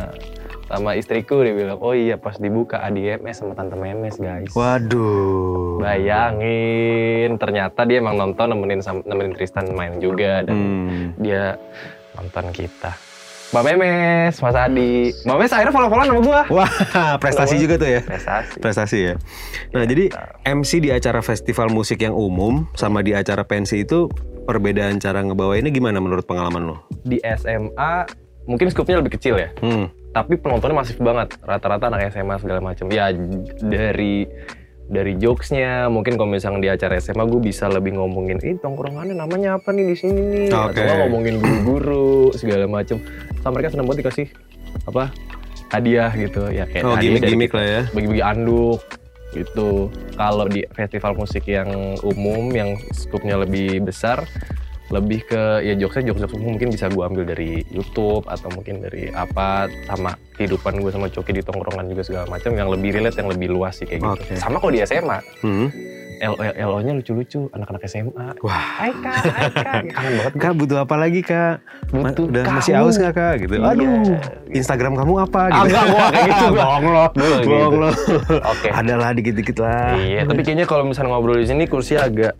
sama 0.66 0.94
istriku 0.94 1.40
dia 1.40 1.52
bilang 1.52 1.78
oh 1.78 1.92
iya 1.92 2.16
pas 2.16 2.36
dibuka 2.36 2.80
ADMS 2.80 3.36
sama 3.38 3.54
tante 3.54 3.76
Memes 3.76 4.16
guys 4.16 4.50
Waduh. 4.52 5.80
bayangin 5.80 7.36
ternyata 7.36 7.84
dia 7.84 8.00
emang 8.00 8.16
nonton 8.16 8.50
nemenin 8.50 8.80
nemenin 9.04 9.34
Tristan 9.34 9.72
main 9.72 9.98
juga 9.98 10.42
dan 10.42 10.56
Hmm. 10.56 11.06
dia 11.16 11.58
nonton 12.14 12.50
kita 12.52 12.94
Mbak 13.54 13.66
Memes, 13.70 14.34
Mas 14.34 14.58
Adi. 14.58 15.14
Mbak 15.14 15.36
Memes 15.38 15.54
akhirnya 15.54 15.70
follow-followan 15.70 16.10
sama 16.10 16.22
gua. 16.26 16.42
Wah, 16.50 16.72
prestasi 17.22 17.62
juga 17.62 17.78
tuh 17.78 17.86
ya. 17.86 18.02
Prestasi. 18.02 18.58
Prestasi 18.58 18.98
ya. 18.98 19.14
Nah, 19.70 19.86
Iya. 19.86 19.94
jadi 19.94 20.04
MC 20.50 20.82
di 20.82 20.90
acara 20.90 21.22
festival 21.22 21.70
musik 21.70 22.02
yang 22.02 22.18
umum 22.18 22.66
sama 22.74 23.06
di 23.06 23.14
acara 23.14 23.46
pensi 23.46 23.86
itu 23.86 24.10
perbedaan 24.44 24.98
cara 24.98 25.22
ngebawainnya 25.22 25.70
gimana 25.70 26.02
menurut 26.02 26.26
pengalaman 26.26 26.66
lo? 26.66 26.82
Di 27.06 27.22
SMA 27.22 28.10
mungkin 28.44 28.68
skupnya 28.68 28.98
lebih 28.98 29.14
kecil 29.14 29.38
ya 29.38 29.54
Hmm. 29.62 29.86
Tapi 30.14 30.38
penontonnya 30.38 30.78
masif 30.78 30.98
banget 30.98 31.36
rata-rata 31.42 31.90
anak 31.90 32.14
SMA 32.14 32.38
segala 32.38 32.62
macam 32.62 32.86
ya 32.88 33.10
dari 33.60 34.30
dari 34.84 35.18
jokesnya 35.18 35.90
mungkin 35.90 36.16
kalau 36.16 36.30
misalnya 36.30 36.60
di 36.60 36.70
acara 36.70 37.00
SMA 37.00 37.26
gue 37.26 37.42
bisa 37.42 37.66
lebih 37.66 37.98
ngomongin 37.98 38.38
ini 38.38 38.60
tongkrongannya 38.60 39.16
namanya 39.16 39.58
apa 39.58 39.74
nih 39.74 39.90
di 39.90 39.96
sini 39.96 40.22
nih 40.22 40.48
Oke. 40.52 40.78
atau 40.78 40.96
ngomongin 41.08 41.40
guru-guru 41.40 42.30
segala 42.32 42.70
macam 42.70 43.02
sama 43.42 43.58
mereka 43.58 43.74
senang 43.74 43.88
banget 43.88 44.00
dikasih 44.06 44.28
apa 44.86 45.04
hadiah 45.72 46.12
gitu 46.14 46.42
ya 46.52 46.70
kayak 46.70 46.84
Oh, 46.84 46.94
hadiah 46.94 47.18
dari 47.18 47.34
gimmick-gimmick 47.34 47.50
kita. 47.50 47.58
lah 47.58 47.66
ya. 47.66 47.82
bagi-bagi 47.90 48.24
anduk 48.24 48.80
gitu 49.34 49.70
kalau 50.14 50.46
di 50.46 50.62
festival 50.70 51.18
musik 51.18 51.42
yang 51.50 51.70
umum 52.06 52.54
yang 52.54 52.78
skupnya 52.94 53.34
lebih 53.34 53.82
besar 53.82 54.22
lebih 54.94 55.26
ke 55.26 55.42
ya 55.60 55.74
jokesnya 55.74 56.08
jokes 56.08 56.22
jokes 56.22 56.36
umum 56.36 56.54
mungkin 56.54 56.70
bisa 56.70 56.86
gue 56.86 57.02
ambil 57.02 57.26
dari 57.26 57.66
YouTube 57.68 58.24
atau 58.26 58.48
mungkin 58.50 58.80
dari 58.80 59.10
apa 59.10 59.66
sama 59.84 60.14
kehidupan 60.34 60.78
gue 60.78 60.90
sama 60.90 61.10
Coki 61.10 61.34
di 61.34 61.42
tongkrongan 61.42 61.86
juga 61.88 62.02
segala 62.02 62.26
macam 62.28 62.54
yang 62.54 62.70
lebih 62.70 62.94
relate 62.94 63.18
yang 63.18 63.28
lebih 63.28 63.50
luas 63.50 63.74
sih 63.76 63.86
kayak 63.86 64.00
gitu 64.00 64.22
Oke. 64.24 64.34
sama 64.36 64.58
kalau 64.58 64.70
di 64.70 64.82
SMA 64.82 65.18
Hmm. 65.42 65.68
LO 66.24 66.80
nya 66.80 66.96
lucu-lucu 66.96 67.52
anak-anak 67.52 67.84
SMA 67.84 68.32
Wah. 68.40 68.56
Hai 68.80 68.96
kak, 68.96 69.16
hai 69.28 69.50
kak, 69.52 69.82
kangen 69.92 70.12
banget. 70.16 70.32
Kak 70.38 70.54
butuh 70.56 70.78
apa 70.80 70.96
lagi 70.96 71.20
kak? 71.20 71.60
Butuh 71.90 72.32
Udah 72.32 72.44
kamu. 72.48 72.56
masih 72.56 72.74
aus 72.80 72.96
nggak 72.96 73.12
kak? 73.12 73.34
Gitu. 73.44 73.54
Iya. 73.54 73.68
Aduh, 73.68 73.92
Instagram 74.48 74.94
kamu 74.96 75.14
apa? 75.20 75.42
Ah, 75.44 75.68
Gitu. 75.68 75.68
enggak, 75.68 75.84
gua 75.84 76.00
nggak 76.00 76.12
kayak 76.14 76.28
gitu. 76.30 76.46
Bohong 76.54 76.86
lo, 76.86 77.04
Gua 77.04 77.28
nggak 77.28 77.44
bohong 77.44 77.60
gitu. 77.68 77.76
lo. 77.76 77.90
Oke. 78.46 78.68
Ada 78.72 78.94
lah 78.96 79.10
dikit-dikit 79.12 79.58
lah. 79.60 80.00
Iya, 80.00 80.22
tapi 80.24 80.42
kayaknya 80.42 80.64
kalau 80.64 80.84
misalnya 80.86 81.12
ngobrol 81.12 81.36
di 81.36 81.44
sini 81.46 81.64
kursi 81.66 81.94
agak 81.98 82.40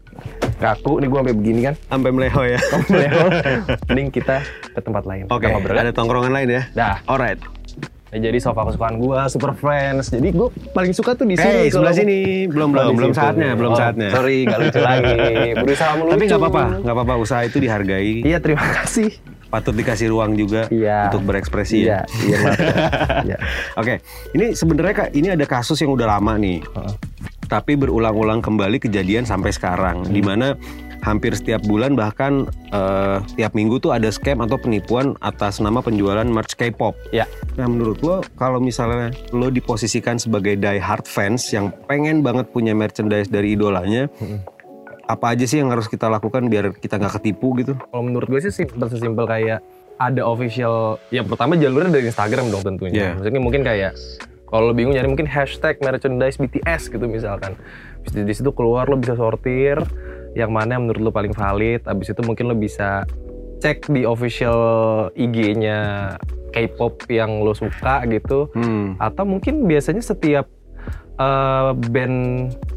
kaku 0.56 0.98
nih 0.98 1.08
gue 1.08 1.20
sampai 1.20 1.36
begini 1.36 1.60
kan. 1.62 1.74
Sampai 1.88 2.10
meleho 2.10 2.42
ya. 2.44 2.60
Mending 3.88 4.10
kita 4.10 4.42
ke 4.70 4.80
tempat 4.80 5.04
lain. 5.04 5.26
Oke, 5.28 5.46
ngobrol. 5.46 5.76
ada 5.76 5.92
tongkrongan 5.92 6.32
lain 6.32 6.48
ya. 6.50 6.62
Dah. 6.72 6.96
Alright. 7.06 7.40
Nah, 8.14 8.22
jadi 8.22 8.38
sofa 8.38 8.62
kesukaan 8.64 9.02
gua 9.02 9.26
Super 9.26 9.58
Friends. 9.58 10.14
Jadi 10.14 10.30
gua 10.30 10.54
paling 10.70 10.94
suka 10.94 11.18
tuh 11.18 11.26
di 11.26 11.34
sini. 11.34 11.66
Hey, 11.66 11.68
sebelah 11.68 11.90
sini. 11.92 12.46
Belum, 12.46 12.70
belum, 12.70 12.94
belum 12.94 13.10
saatnya, 13.12 13.58
belum 13.58 13.74
Oh, 13.74 13.78
saatnya. 13.78 14.14
Sorry, 14.14 14.46
nggak 14.46 14.60
lucu 14.62 14.80
lagi. 14.86 15.14
Berusaha 15.58 15.92
melucu. 15.98 16.14
Tapi 16.14 16.24
nggak 16.30 16.42
apa-apa, 16.46 16.64
nggak 16.86 16.94
apa-apa. 16.94 17.14
Usaha 17.18 17.42
itu 17.42 17.58
dihargai. 17.58 18.22
Iya, 18.22 18.38
terima 18.38 18.62
kasih. 18.62 19.18
Patut 19.50 19.74
dikasih 19.74 20.10
ruang 20.10 20.34
juga 20.34 20.70
Iya. 20.70 21.10
untuk 21.10 21.26
berekspresi 21.26 21.86
ya. 21.86 22.06
Iya, 22.22 22.22
iya 22.24 22.38
ya. 22.38 22.54
Iya. 23.26 23.38
Oke, 23.78 23.94
ini 24.34 24.54
sebenarnya 24.54 24.94
kak, 24.96 25.10
ini 25.14 25.28
ada 25.30 25.46
kasus 25.46 25.78
yang 25.78 25.90
udah 25.90 26.10
lama 26.10 26.38
nih, 26.38 26.62
Heeh. 26.62 26.94
Tapi 27.54 27.78
berulang-ulang 27.78 28.42
kembali 28.42 28.82
kejadian 28.82 29.30
sampai 29.30 29.54
sekarang, 29.54 30.10
di 30.10 30.26
mana 30.26 30.58
hampir 31.06 31.38
setiap 31.38 31.62
bulan 31.70 31.94
bahkan 31.94 32.50
eh, 32.74 33.22
tiap 33.38 33.54
minggu 33.54 33.78
tuh 33.78 33.94
ada 33.94 34.10
scam 34.10 34.42
atau 34.42 34.58
penipuan 34.58 35.14
atas 35.22 35.62
nama 35.62 35.78
penjualan 35.86 36.26
merch 36.26 36.58
K-pop. 36.58 36.98
Ya. 37.14 37.30
Nah 37.62 37.70
menurut 37.70 38.02
lo 38.02 38.26
kalau 38.42 38.58
misalnya 38.58 39.14
lo 39.30 39.54
diposisikan 39.54 40.18
sebagai 40.18 40.58
die 40.58 40.82
hard 40.82 41.06
fans 41.06 41.46
yang 41.54 41.70
pengen 41.86 42.26
banget 42.26 42.50
punya 42.50 42.74
merchandise 42.74 43.30
dari 43.30 43.54
idolanya, 43.54 44.10
apa 45.06 45.38
aja 45.38 45.46
sih 45.46 45.62
yang 45.62 45.70
harus 45.70 45.86
kita 45.86 46.10
lakukan 46.10 46.50
biar 46.50 46.74
kita 46.74 46.98
nggak 46.98 47.22
ketipu 47.22 47.54
gitu? 47.62 47.78
Kalau 47.78 48.02
menurut 48.02 48.26
gue 48.34 48.50
sih 48.50 48.66
simpel 48.66 48.90
sesimpel 48.90 49.30
kayak 49.30 49.62
ada 50.02 50.26
official. 50.26 50.98
Yang 51.14 51.38
pertama 51.38 51.54
jalurnya 51.54 51.94
dari 51.94 52.10
Instagram 52.10 52.50
dong 52.50 52.66
tentunya. 52.66 52.98
Iya. 52.98 53.10
Maksudnya 53.22 53.42
mungkin 53.44 53.62
kayak 53.62 53.94
kalau 54.54 54.70
lo 54.70 54.74
bingung 54.78 54.94
nyari 54.94 55.10
mungkin 55.10 55.26
hashtag 55.26 55.82
merchandise 55.82 56.38
BTS 56.38 56.94
gitu 56.94 57.10
misalkan. 57.10 57.58
Di 58.06 58.34
situ 58.38 58.54
keluar 58.54 58.86
lo 58.86 59.02
bisa 59.02 59.18
sortir 59.18 59.82
yang 60.38 60.54
mana 60.54 60.78
yang 60.78 60.86
menurut 60.86 61.10
lo 61.10 61.12
paling 61.12 61.34
valid. 61.34 61.82
Abis 61.90 62.14
itu 62.14 62.22
mungkin 62.22 62.54
lo 62.54 62.56
bisa 62.56 63.02
cek 63.66 63.90
di 63.90 64.06
official 64.06 65.10
IG-nya 65.18 66.14
K-pop 66.54 67.10
yang 67.10 67.42
lo 67.42 67.58
suka 67.58 68.06
gitu. 68.06 68.54
Hmm. 68.54 68.94
atau 69.02 69.26
mungkin 69.26 69.66
biasanya 69.66 70.06
setiap 70.06 70.46
eh, 71.16 71.70
band 71.88 72.18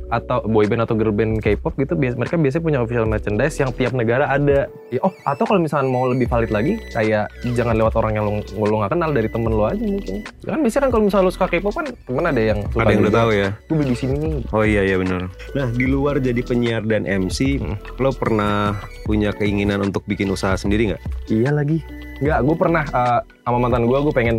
atau 0.07 0.39
boy 0.41 0.65
band 0.65 0.81
atau 0.81 0.95
girl 0.95 1.11
band 1.11 1.41
K-pop 1.41 1.75
gitu 1.75 1.93
bias- 1.93 2.15
mereka 2.15 2.39
biasanya 2.39 2.63
punya 2.63 2.79
official 2.79 3.05
merchandise 3.05 3.57
yang 3.57 3.75
tiap 3.75 3.91
negara 3.91 4.29
ada 4.29 4.71
Ya, 4.87 5.03
oh 5.03 5.11
atau 5.25 5.43
kalau 5.43 5.59
misalnya 5.59 5.91
mau 5.91 6.07
lebih 6.07 6.25
valid 6.25 6.49
lagi 6.49 6.79
kayak 6.89 7.27
jangan 7.51 7.75
lewat 7.75 7.91
orang 7.93 8.15
yang 8.15 8.25
lo, 8.25 8.39
lo 8.57 8.77
gak 8.79 8.95
kenal 8.95 9.11
dari 9.11 9.27
temen 9.27 9.51
lo 9.51 9.67
aja 9.67 9.83
mungkin 9.83 10.23
Ya 10.41 10.55
kan 10.55 10.61
biasanya 10.63 10.83
kan 10.85 10.91
kalau 10.93 11.05
misalnya 11.05 11.27
lo 11.27 11.33
suka 11.33 11.47
K-pop 11.49 11.75
kan 11.75 11.87
temen 11.91 12.23
ada 12.25 12.39
yang 12.41 12.59
suka 12.69 12.81
Ada 12.81 12.93
yang 12.93 13.03
udah 13.03 13.15
tahu 13.17 13.31
ya? 13.33 13.49
gue 13.59 13.75
beli 13.75 13.89
di 13.89 13.99
sini 13.99 14.15
nih 14.15 14.33
Oh 14.49 14.63
iya 14.63 14.83
iya 14.85 14.97
benar. 14.97 15.21
Nah 15.53 15.67
di 15.69 15.87
luar 15.87 16.15
jadi 16.19 16.41
penyiar 16.41 16.83
dan 16.85 17.03
MC, 17.03 17.59
Hmm. 17.59 17.75
lo 17.99 18.13
pernah 18.13 18.79
punya 19.03 19.33
keinginan 19.33 19.83
untuk 19.83 20.05
bikin 20.05 20.29
usaha 20.29 20.55
sendiri 20.55 20.93
nggak? 20.93 21.03
iya 21.27 21.51
lagi 21.51 21.83
nggak 22.17 22.39
gue 22.43 22.55
pernah 22.55 22.85
eh, 22.87 23.21
sama 23.43 23.59
mantan 23.59 23.85
gue 23.85 23.99
gue 23.99 24.15
pengen 24.15 24.39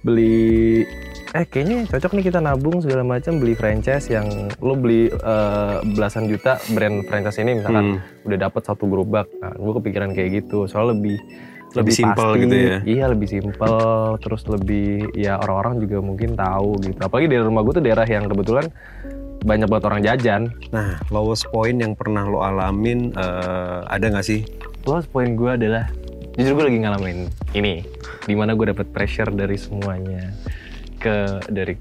beli 0.00 0.86
eh 1.30 1.44
kayaknya 1.44 1.86
cocok 1.86 2.10
nih 2.12 2.24
kita 2.26 2.38
nabung 2.38 2.82
segala 2.82 3.06
macam 3.06 3.38
beli 3.38 3.54
franchise 3.54 4.10
yang 4.10 4.26
lo 4.58 4.74
beli 4.74 5.06
eh, 5.06 5.76
belasan 5.88 6.26
juta 6.26 6.58
brand 6.68 7.06
franchise 7.06 7.38
ini 7.38 7.54
misalkan 7.56 7.86
Hmm. 7.92 8.26
udah 8.26 8.38
dapat 8.40 8.62
satu 8.62 8.84
gerobak 8.84 9.30
nah, 9.36 9.54
gue 9.54 9.72
kepikiran 9.78 10.10
kayak 10.10 10.42
gitu 10.42 10.66
soal 10.66 10.90
lebih 10.90 11.22
Lebih 11.70 11.94
simple 11.94 12.18
pasti. 12.26 12.42
gitu 12.42 12.56
ya? 12.56 12.76
iya 12.84 13.04
lebih 13.06 13.28
simple 13.30 13.78
terus 14.18 14.42
lebih 14.44 15.06
ya 15.14 15.38
orang-orang 15.38 15.78
juga 15.78 15.96
mungkin 16.00 16.34
tahu 16.34 16.82
gitu 16.82 16.98
apalagi 16.98 17.30
dari 17.30 17.42
rumah 17.42 17.62
gue 17.62 17.72
tuh 17.72 17.84
daerah 17.84 18.02
yang 18.04 18.26
kebetulan 18.26 18.66
banyak 19.40 19.66
banget 19.66 19.84
orang 19.86 20.00
jajan 20.02 20.42
Nah 20.68 20.98
lowest 21.08 21.46
point 21.48 21.78
yang 21.78 21.94
pernah 21.94 22.26
lo 22.26 22.42
alamin 22.42 23.14
eh, 23.14 23.78
ada 23.86 24.02
nggak 24.04 24.26
sih? 24.26 24.42
Plus 24.80 25.06
poin 25.06 25.30
gue 25.30 25.46
adalah 25.48 25.86
jujur 26.34 26.52
gue 26.54 26.64
lagi 26.66 26.78
ngalamin 26.80 27.18
ini 27.52 27.86
di 28.20 28.34
mana 28.34 28.52
gue 28.52 28.66
dapet 28.66 28.90
pressure 28.90 29.30
dari 29.30 29.54
semuanya 29.54 30.34
ke 31.00 31.16
dari 31.48 31.74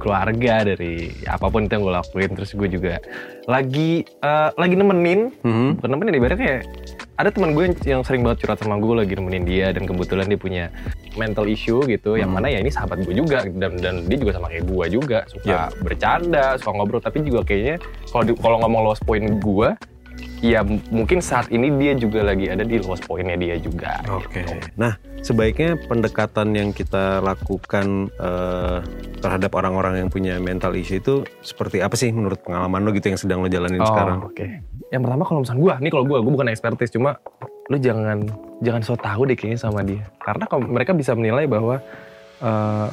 keluarga 0.00 0.64
dari 0.64 1.12
apa 1.28 1.52
pun 1.52 1.68
itu 1.68 1.76
yang 1.76 1.84
gue 1.84 1.94
lakuin 1.94 2.30
terus 2.32 2.56
gue 2.56 2.68
juga 2.68 2.96
lagi 3.44 4.00
eh, 4.04 4.50
lagi 4.56 4.74
nemenin 4.74 5.28
Hmm. 5.44 5.76
bukan 5.76 5.88
nemenin 5.92 6.14
ibaratnya 6.16 6.40
kayak 6.40 6.62
ada 7.20 7.28
teman 7.28 7.52
gue 7.52 7.68
yang, 7.84 8.00
sering 8.00 8.24
banget 8.24 8.40
curhat 8.40 8.64
sama 8.64 8.80
gue 8.80 8.96
lagi 8.96 9.12
nemenin 9.12 9.44
dia 9.44 9.76
dan 9.76 9.84
kebetulan 9.84 10.24
dia 10.24 10.40
punya 10.40 10.64
mental 11.20 11.44
issue 11.44 11.84
gitu 11.84 12.16
yang 12.16 12.32
Hmm. 12.32 12.40
mana 12.40 12.48
ya 12.48 12.64
ini 12.64 12.72
sahabat 12.72 13.04
gue 13.04 13.12
juga 13.12 13.44
dan 13.44 13.76
dan 13.76 14.08
dia 14.08 14.16
juga 14.16 14.40
sama 14.40 14.48
kayak 14.48 14.64
gue 14.64 14.84
juga 14.88 15.18
suka 15.28 15.68
bercanda 15.84 16.56
suka 16.56 16.70
ngobrol 16.72 17.04
tapi 17.04 17.20
juga 17.20 17.44
kayaknya 17.44 17.76
kalau 18.08 18.24
kalau 18.40 18.56
ngomong 18.64 18.80
lowest 18.88 19.04
point 19.04 19.28
gue 19.36 19.68
ya 20.40 20.64
mungkin 20.88 21.20
saat 21.20 21.52
ini 21.52 21.68
dia 21.76 21.92
juga 21.92 22.24
lagi 22.24 22.48
ada 22.48 22.64
di 22.64 22.80
lowest 22.80 23.04
pointnya 23.04 23.36
dia 23.36 23.60
juga 23.60 24.00
Oke. 24.08 24.40
gitu. 24.40 24.56
Nah 24.80 24.96
sebaiknya 25.20 25.76
pendekatan 25.84 26.56
yang 26.56 26.72
kita 26.72 27.20
lakukan 27.20 28.08
eh, 28.16 28.78
terhadap 29.20 29.52
orang-orang 29.52 30.00
yang 30.00 30.08
punya 30.08 30.40
mental 30.40 30.72
issue 30.72 30.96
itu 30.96 31.28
seperti 31.44 31.84
apa 31.84 31.92
sih 31.92 32.08
menurut 32.08 32.40
pengalaman 32.40 32.80
lo 32.80 32.90
gitu 32.90 33.12
yang 33.12 33.20
sedang 33.20 33.44
lo 33.44 33.48
jalanin 33.48 33.84
Oh, 33.84 33.88
sekarang? 33.88 34.18
oke 34.24 34.46
yang 34.90 35.04
pertama 35.04 35.22
kalau 35.22 35.44
misalnya 35.44 35.60
gue 35.60 35.74
nih 35.86 35.90
kalau 35.92 36.04
gue 36.08 36.18
gue 36.18 36.32
bukan 36.32 36.48
expertise 36.48 36.90
cuma 36.90 37.20
lu 37.70 37.76
jangan 37.78 38.26
jangan 38.58 38.80
so 38.82 38.98
tahu 38.98 39.28
deh 39.28 39.36
kayaknya 39.38 39.60
sama 39.60 39.84
dia 39.84 40.02
karena 40.18 40.48
kalau 40.48 40.64
mereka 40.66 40.96
bisa 40.96 41.12
menilai 41.14 41.44
bahwa 41.46 41.78
eh, 42.40 42.88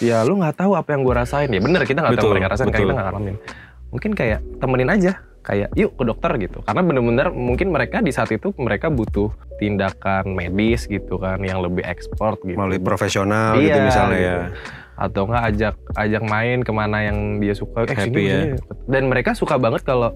ya 0.00 0.22
lu 0.22 0.38
nggak 0.38 0.54
tahu 0.54 0.72
apa 0.72 0.94
yang 0.94 1.02
gue 1.02 1.14
rasain 1.18 1.50
ya 1.50 1.60
bener 1.60 1.82
kita 1.82 1.98
nggak 2.00 2.14
tahu 2.14 2.30
mereka 2.30 2.54
rasain 2.54 2.70
karena 2.70 2.78
kita 2.78 2.94
nggak 2.94 3.06
ngalamin 3.10 3.36
mungkin 3.90 4.10
kayak 4.14 4.40
temenin 4.62 4.88
aja 4.88 5.12
kayak 5.46 5.70
yuk 5.78 5.94
ke 5.94 6.02
dokter 6.02 6.30
gitu 6.42 6.58
karena 6.66 6.82
bener-bener 6.82 7.30
mungkin 7.30 7.70
mereka 7.70 8.02
di 8.02 8.10
saat 8.10 8.34
itu 8.34 8.50
mereka 8.58 8.90
butuh 8.90 9.30
tindakan 9.56 10.34
medis 10.34 10.84
gitu 10.84 11.16
kan 11.16 11.38
yang 11.38 11.62
lebih 11.62 11.86
ekspor 11.86 12.34
gitu 12.42 12.58
Melalui 12.58 12.82
profesional 12.82 13.54
gitu 13.54 13.70
Iya, 13.70 13.86
misalnya 13.86 14.18
gitu. 14.18 14.26
ya. 14.26 14.38
atau 14.96 15.22
enggak 15.28 15.44
ajak 15.46 15.74
ajak 15.94 16.22
main 16.24 16.58
ke 16.60 16.72
mana 16.72 16.98
yang 17.04 17.18
dia 17.38 17.54
suka 17.54 17.84
eh, 17.84 17.94
Happy 17.94 18.10
sini, 18.10 18.22
ya. 18.26 18.38
sini. 18.42 18.58
dan 18.90 19.02
mereka 19.06 19.30
suka 19.32 19.54
banget 19.54 19.86
kalau 19.86 20.10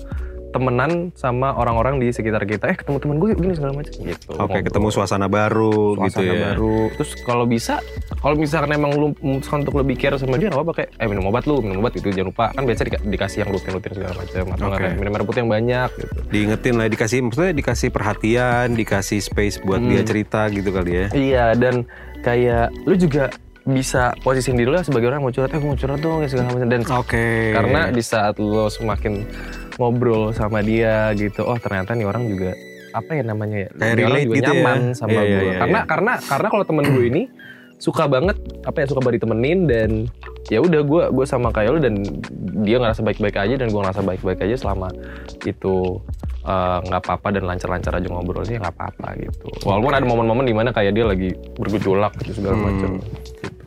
temenan 0.50 0.90
sama 1.14 1.52
orang-orang 1.52 1.97
di 1.97 2.11
sekitar 2.11 2.42
kita 2.42 2.66
eh 2.66 2.76
ketemu 2.76 2.99
temen 2.99 3.16
gue 3.16 3.28
gini 3.33 3.54
segala 3.54 3.73
macam 3.73 3.95
gitu 3.95 4.26
Oke 4.30 4.38
Ngobrol. 4.40 4.62
ketemu 4.64 4.88
suasana 4.90 5.26
baru 5.26 5.75
gitu 6.00 6.19
Suasana 6.19 6.33
ya. 6.33 6.42
baru 6.49 6.76
terus 6.92 7.11
kalau 7.21 7.45
bisa 7.45 7.75
kalau 8.16 8.35
misalkan 8.35 8.71
emang 8.73 8.90
lu 8.92 9.09
memutuskan 9.16 9.62
untuk 9.62 9.76
lebih 9.76 9.95
care 9.97 10.16
sama 10.16 10.35
dia 10.35 10.49
nggak 10.49 10.59
apa-apa 10.59 10.73
kayak 10.76 10.90
eh 10.92 11.07
minum 11.07 11.25
obat 11.25 11.45
lu 11.45 11.59
minum 11.59 11.78
obat 11.78 11.95
itu 11.95 12.09
jangan 12.09 12.28
lupa 12.28 12.45
kan 12.50 12.62
biasa 12.62 12.80
dika- 12.83 13.04
dikasih 13.04 13.38
yang 13.38 13.50
rutin-rutin 13.50 13.92
segala 13.92 14.14
macam 14.16 14.45
atau 14.50 14.69
kayak 14.73 14.95
minum 14.97 15.12
air 15.12 15.23
putih 15.23 15.40
yang 15.40 15.50
banyak 15.50 15.88
gitu 15.92 16.12
Diingetin 16.28 16.75
lah 16.75 16.87
dikasih 16.87 17.19
maksudnya 17.21 17.52
dikasih 17.52 17.88
perhatian, 17.90 18.66
dikasih 18.73 19.19
space 19.21 19.59
buat 19.61 19.80
dia 19.80 19.99
Hmm. 19.99 20.09
cerita 20.09 20.47
gitu 20.47 20.71
kali 20.71 20.92
ya. 20.92 21.07
Iya 21.11 21.47
dan 21.54 21.75
kayak 22.21 22.71
lu 22.85 22.95
juga 22.95 23.30
bisa 23.64 24.17
posisiin 24.25 24.57
diri 24.57 24.73
lah 24.73 24.81
sebagai 24.81 25.12
orang 25.12 25.21
yang 25.21 25.26
mau 25.29 25.35
curhat, 25.35 25.52
eh 25.52 25.59
gue 25.61 25.69
mau 25.69 25.79
curhat 25.79 26.00
dong 26.00 26.25
ya 26.25 26.29
segala 26.33 26.49
macam 26.57 26.69
dan 26.69 26.83
Oke. 26.88 27.26
karena 27.52 27.81
di 27.93 28.02
saat 28.02 28.40
lo 28.40 28.67
semakin 28.67 29.23
ngobrol 29.76 30.33
sama 30.33 30.64
dia 30.64 31.12
gitu, 31.12 31.45
oh 31.45 31.57
ternyata 31.61 31.93
nih 31.93 32.09
orang 32.09 32.25
juga 32.25 32.57
apa 32.90 33.11
ya 33.14 33.23
namanya 33.23 33.57
ya, 33.64 33.71
Kayak 33.79 33.95
relate 34.02 34.25
juga 34.26 34.35
gitu 34.35 34.43
ya. 34.43 34.50
nyaman 34.50 34.79
sama 34.93 35.11
Iya, 35.12 35.23
iya, 35.23 35.31
gue. 35.31 35.45
iya, 35.47 35.55
karena 35.62 35.79
iya. 35.79 35.87
karena 35.87 36.12
karena 36.26 36.49
kalau 36.50 36.64
temen 36.67 36.85
gue 36.90 37.05
ini 37.07 37.23
suka 37.81 38.05
banget 38.05 38.37
apa 38.69 38.76
ya 38.85 38.87
suka 38.93 39.00
banget 39.00 39.25
ditemenin 39.25 39.59
dan 39.64 39.90
ya 40.52 40.59
udah 40.61 40.81
gue 40.85 41.02
gue 41.17 41.25
sama 41.25 41.49
kayak 41.49 41.71
lu 41.73 41.81
dan 41.81 42.02
dia 42.61 42.76
ngerasa 42.76 43.00
baik-baik 43.00 43.37
aja 43.40 43.55
dan 43.57 43.73
gue 43.73 43.81
ngerasa 43.81 44.02
baik-baik 44.05 44.40
aja 44.45 44.57
selama 44.59 44.93
itu 45.49 45.97
eh, 46.45 46.79
nggak 46.85 47.00
apa-apa 47.00 47.29
dan 47.33 47.49
lancar-lancar 47.49 47.93
aja 47.97 48.09
ngobrolnya 48.11 48.61
nggak 48.61 48.75
apa-apa 48.76 49.09
gitu 49.17 49.49
walaupun 49.64 49.93
ada 49.97 50.05
momen-momen 50.05 50.45
di 50.45 50.52
mana 50.52 50.75
kayak 50.76 50.93
dia 50.93 51.07
lagi 51.09 51.31
bergejolak 51.57 52.12
gitu 52.21 52.43
segala 52.43 52.59
macam 52.59 53.00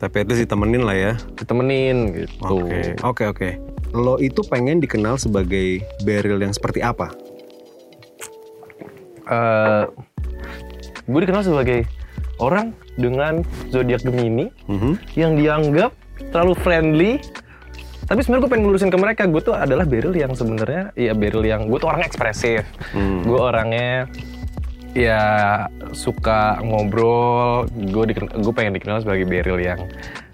Tapi 0.04 0.20
itu 0.20 0.36
sih 0.36 0.44
temenin 0.44 0.84
lah 0.84 0.92
ya. 0.92 1.12
ditemenin 1.34 1.96
gitu 2.14 2.44
Oke, 2.44 2.92
oke, 3.00 3.24
oke. 3.26 3.48
Lo 3.90 4.20
itu 4.20 4.44
pengen 4.44 4.76
dikenal 4.76 5.16
sebagai 5.16 5.80
Beryl 6.04 6.36
yang 6.36 6.52
seperti 6.52 6.84
apa? 6.84 7.08
Eh, 9.24 9.84
gue 11.02 11.20
dikenal 11.20 11.40
sebagai 11.40 11.88
orang 12.36 12.76
dengan 12.94 13.40
zodiak 13.68 14.04
Gemini 14.04 14.52
Mhm. 14.66 14.92
yang 15.16 15.32
dianggap 15.34 15.96
terlalu 16.28 16.54
friendly 16.56 17.12
tapi 18.04 18.20
sebenarnya 18.20 18.42
gue 18.42 18.50
pengen 18.50 18.62
ngelurusin 18.62 18.92
ke 18.92 18.98
mereka 18.98 19.24
gue 19.24 19.40
tuh 19.40 19.56
adalah 19.56 19.82
Beryl 19.82 20.12
yang 20.12 20.30
sebenarnya 20.30 20.92
ya 20.92 21.12
Beryl 21.12 21.40
yang 21.40 21.64
gue 21.64 21.78
tuh 21.78 21.88
orangnya 21.88 22.04
ekspresif 22.06 22.62
Hmm. 22.92 23.24
gue 23.24 23.34
orangnya 23.34 24.04
ya 24.94 25.22
suka 25.92 26.62
ngobrol. 26.62 27.66
Gue 27.90 28.14
gue 28.16 28.54
pengen 28.54 28.78
dikenal 28.78 29.02
sebagai 29.02 29.26
Beryl 29.26 29.60
yang 29.60 29.80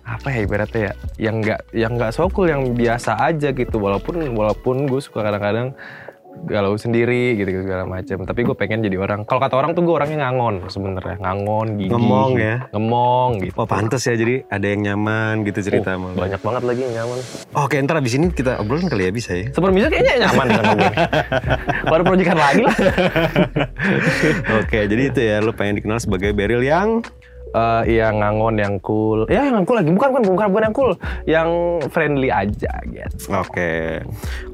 apa 0.05 0.29
ya 0.31 0.45
ibaratnya 0.45 0.81
ya? 0.81 0.95
Yang 1.19 1.37
nggak 1.43 1.61
yang 1.75 1.93
nggak 1.97 2.12
sokul 2.14 2.47
yang 2.47 2.62
biasa 2.76 3.17
aja 3.19 3.50
gitu. 3.50 3.76
Walaupun 3.81 4.21
walaupun 4.37 4.87
gue 4.87 5.00
suka 5.00 5.25
kadang-kadang 5.25 5.75
galau 6.41 6.75
sendiri 6.75 7.37
gitu, 7.37 7.63
segala 7.63 7.85
macam 7.85 8.25
tapi 8.25 8.41
gue 8.47 8.57
pengen 8.57 8.81
jadi 8.81 8.97
orang 8.97 9.29
kalau 9.29 9.43
kata 9.43 9.55
orang 9.61 9.71
tuh 9.77 9.85
gue 9.85 9.95
orangnya 9.95 10.25
ngangon 10.27 10.67
sebenarnya 10.73 11.17
ngangon 11.21 11.67
gigi 11.77 11.91
Ngemong 11.93 12.33
ya? 12.39 12.57
ngemong 12.73 13.31
gitu 13.45 13.55
Oh 13.61 13.69
pantes 13.69 14.03
ya, 14.09 14.15
jadi 14.17 14.47
ada 14.49 14.67
yang 14.67 14.81
nyaman 14.83 15.45
gitu 15.45 15.61
cerita 15.61 15.99
Oh, 16.01 16.17
banyak 16.17 16.41
banget 16.41 16.63
lagi 16.65 16.81
yang 16.87 16.95
nyaman 17.03 17.19
Oke, 17.55 17.77
ntar 17.83 17.99
abis 18.01 18.15
ini 18.17 18.33
kita 18.33 18.57
obrolin 18.63 18.89
kali 18.89 19.11
ya, 19.11 19.13
bisa 19.13 19.37
ya? 19.37 19.53
Super 19.53 19.75
Music 19.75 19.91
kayaknya 19.93 20.31
nyaman 20.31 20.47
dengan 20.49 20.65
gue. 20.71 20.93
Baru 21.91 22.03
proyekan 22.07 22.39
lagi 22.39 22.63
lah. 22.63 22.77
Oke, 24.63 24.79
jadi 24.87 25.03
itu 25.11 25.21
ya, 25.21 25.37
lo 25.43 25.53
pengen 25.53 25.83
dikenal 25.83 25.99
sebagai 25.99 26.31
Beryl 26.31 26.63
yang 26.63 27.03
Eh, 27.50 27.99
iya 27.99 28.14
ngangon 28.14 28.54
yang 28.62 28.78
cool. 28.78 29.26
Ya 29.26 29.42
yang 29.42 29.66
cool 29.66 29.83
lagi 29.83 29.90
bukan 29.90 30.09
bukan 30.14 30.23
bukan 30.30 30.49
bukan 30.54 30.62
yang 30.62 30.76
cool, 30.76 30.92
yang 31.26 31.49
friendly 31.90 32.30
aja 32.30 32.71
gitu. 32.87 33.35
Oke, 33.35 33.99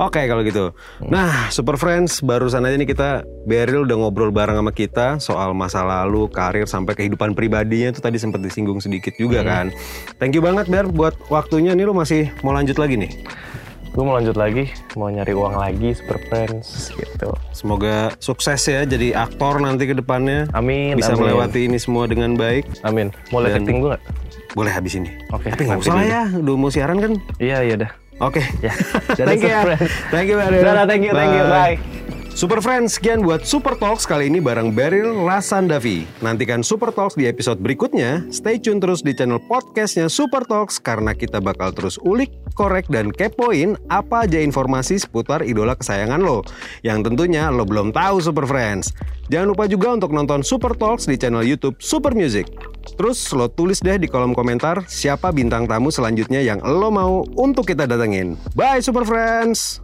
oke 0.00 0.20
kalau 0.24 0.40
gitu. 0.40 0.72
Nah, 1.04 1.52
Super 1.52 1.76
Friends, 1.76 2.24
barusan 2.24 2.64
aja 2.64 2.76
nih 2.80 2.88
kita 2.88 3.28
Beryl 3.44 3.84
udah 3.84 3.96
ngobrol 4.00 4.32
bareng 4.32 4.56
sama 4.56 4.72
kita 4.72 5.20
soal 5.20 5.52
masa 5.52 5.84
lalu, 5.84 6.32
karir 6.32 6.64
sampai 6.64 6.96
kehidupan 6.96 7.36
pribadinya 7.36 7.92
itu 7.92 8.00
tadi 8.00 8.16
sempat 8.16 8.40
disinggung 8.40 8.80
sedikit 8.80 9.12
juga 9.20 9.44
kan. 9.44 9.68
Thank 10.16 10.32
you 10.32 10.42
banget 10.42 10.72
Ber 10.72 10.88
buat 10.88 11.14
waktunya 11.28 11.76
nih 11.76 11.84
lu 11.84 11.92
masih 11.92 12.32
mau 12.40 12.56
lanjut 12.56 12.80
lagi 12.80 12.96
nih. 12.96 13.12
Gue 13.96 14.04
mau 14.04 14.12
lanjut 14.12 14.36
lagi, 14.36 14.68
mau 14.92 15.08
nyari 15.08 15.32
uang 15.32 15.56
lagi 15.56 15.96
Super 15.96 16.20
Friends 16.28 16.92
gitu. 16.92 17.32
Semoga 17.56 18.12
sukses 18.20 18.60
ya 18.68 18.84
jadi 18.84 19.16
aktor 19.16 19.56
nanti 19.56 19.88
ke 19.88 19.96
depannya. 19.96 20.44
Amin. 20.52 21.00
Bisa 21.00 21.16
amin. 21.16 21.32
melewati 21.32 21.64
ini 21.64 21.80
semua 21.80 22.04
dengan 22.04 22.36
baik. 22.36 22.68
Amin. 22.84 23.08
Mau 23.32 23.40
Dan- 23.40 23.64
acting 23.64 23.80
gue 23.80 23.96
gak? 23.96 24.04
Boleh 24.52 24.68
habis 24.68 25.00
ini. 25.00 25.08
Oke. 25.32 25.48
Tapi 25.48 25.64
nggak 25.64 25.80
usah 25.80 25.96
ya, 26.04 26.28
udah 26.28 26.54
mau 26.60 26.68
siaran 26.68 27.00
kan. 27.00 27.12
Iya 27.40 27.64
iya 27.64 27.88
dah. 27.88 27.90
Oke. 28.20 28.44
Ya. 28.60 28.76
thank 29.16 29.40
you 29.40 29.48
ya. 29.48 29.64
Thank 30.12 30.28
you. 30.28 30.36
Dadah, 30.44 30.84
thank 30.84 31.00
you, 31.00 31.16
thank 31.16 31.32
you. 31.32 31.44
Bye. 31.48 32.04
Super 32.36 32.60
Friends, 32.60 33.00
sekian 33.00 33.24
buat 33.24 33.48
Super 33.48 33.80
Talks 33.80 34.04
kali 34.04 34.28
ini 34.28 34.44
bareng 34.44 34.68
Beryl 34.68 35.24
Rasandavi. 35.24 36.04
Nantikan 36.20 36.60
Super 36.60 36.92
Talks 36.92 37.16
di 37.16 37.24
episode 37.24 37.56
berikutnya. 37.64 38.28
Stay 38.28 38.60
tune 38.60 38.76
terus 38.76 39.00
di 39.00 39.16
channel 39.16 39.40
podcastnya 39.48 40.12
Super 40.12 40.44
Talks 40.44 40.76
karena 40.76 41.16
kita 41.16 41.40
bakal 41.40 41.72
terus 41.72 41.96
ulik, 42.04 42.28
korek, 42.52 42.92
dan 42.92 43.08
kepoin 43.08 43.80
apa 43.88 44.28
aja 44.28 44.36
informasi 44.36 45.00
seputar 45.00 45.48
idola 45.48 45.80
kesayangan 45.80 46.20
lo. 46.20 46.44
Yang 46.84 47.08
tentunya 47.08 47.48
lo 47.48 47.64
belum 47.64 47.96
tahu 47.96 48.20
Super 48.20 48.44
Friends. 48.44 48.92
Jangan 49.32 49.56
lupa 49.56 49.64
juga 49.64 49.96
untuk 49.96 50.12
nonton 50.12 50.44
Super 50.44 50.76
Talks 50.76 51.08
di 51.08 51.16
channel 51.16 51.40
YouTube 51.40 51.80
Super 51.80 52.12
Music. 52.12 52.52
Terus 53.00 53.16
lo 53.32 53.48
tulis 53.48 53.80
deh 53.80 53.96
di 53.96 54.12
kolom 54.12 54.36
komentar 54.36 54.84
siapa 54.84 55.32
bintang 55.32 55.64
tamu 55.64 55.88
selanjutnya 55.88 56.44
yang 56.44 56.60
lo 56.60 56.92
mau 56.92 57.24
untuk 57.40 57.64
kita 57.64 57.88
datengin. 57.88 58.36
Bye 58.52 58.84
Super 58.84 59.08
Friends! 59.08 59.80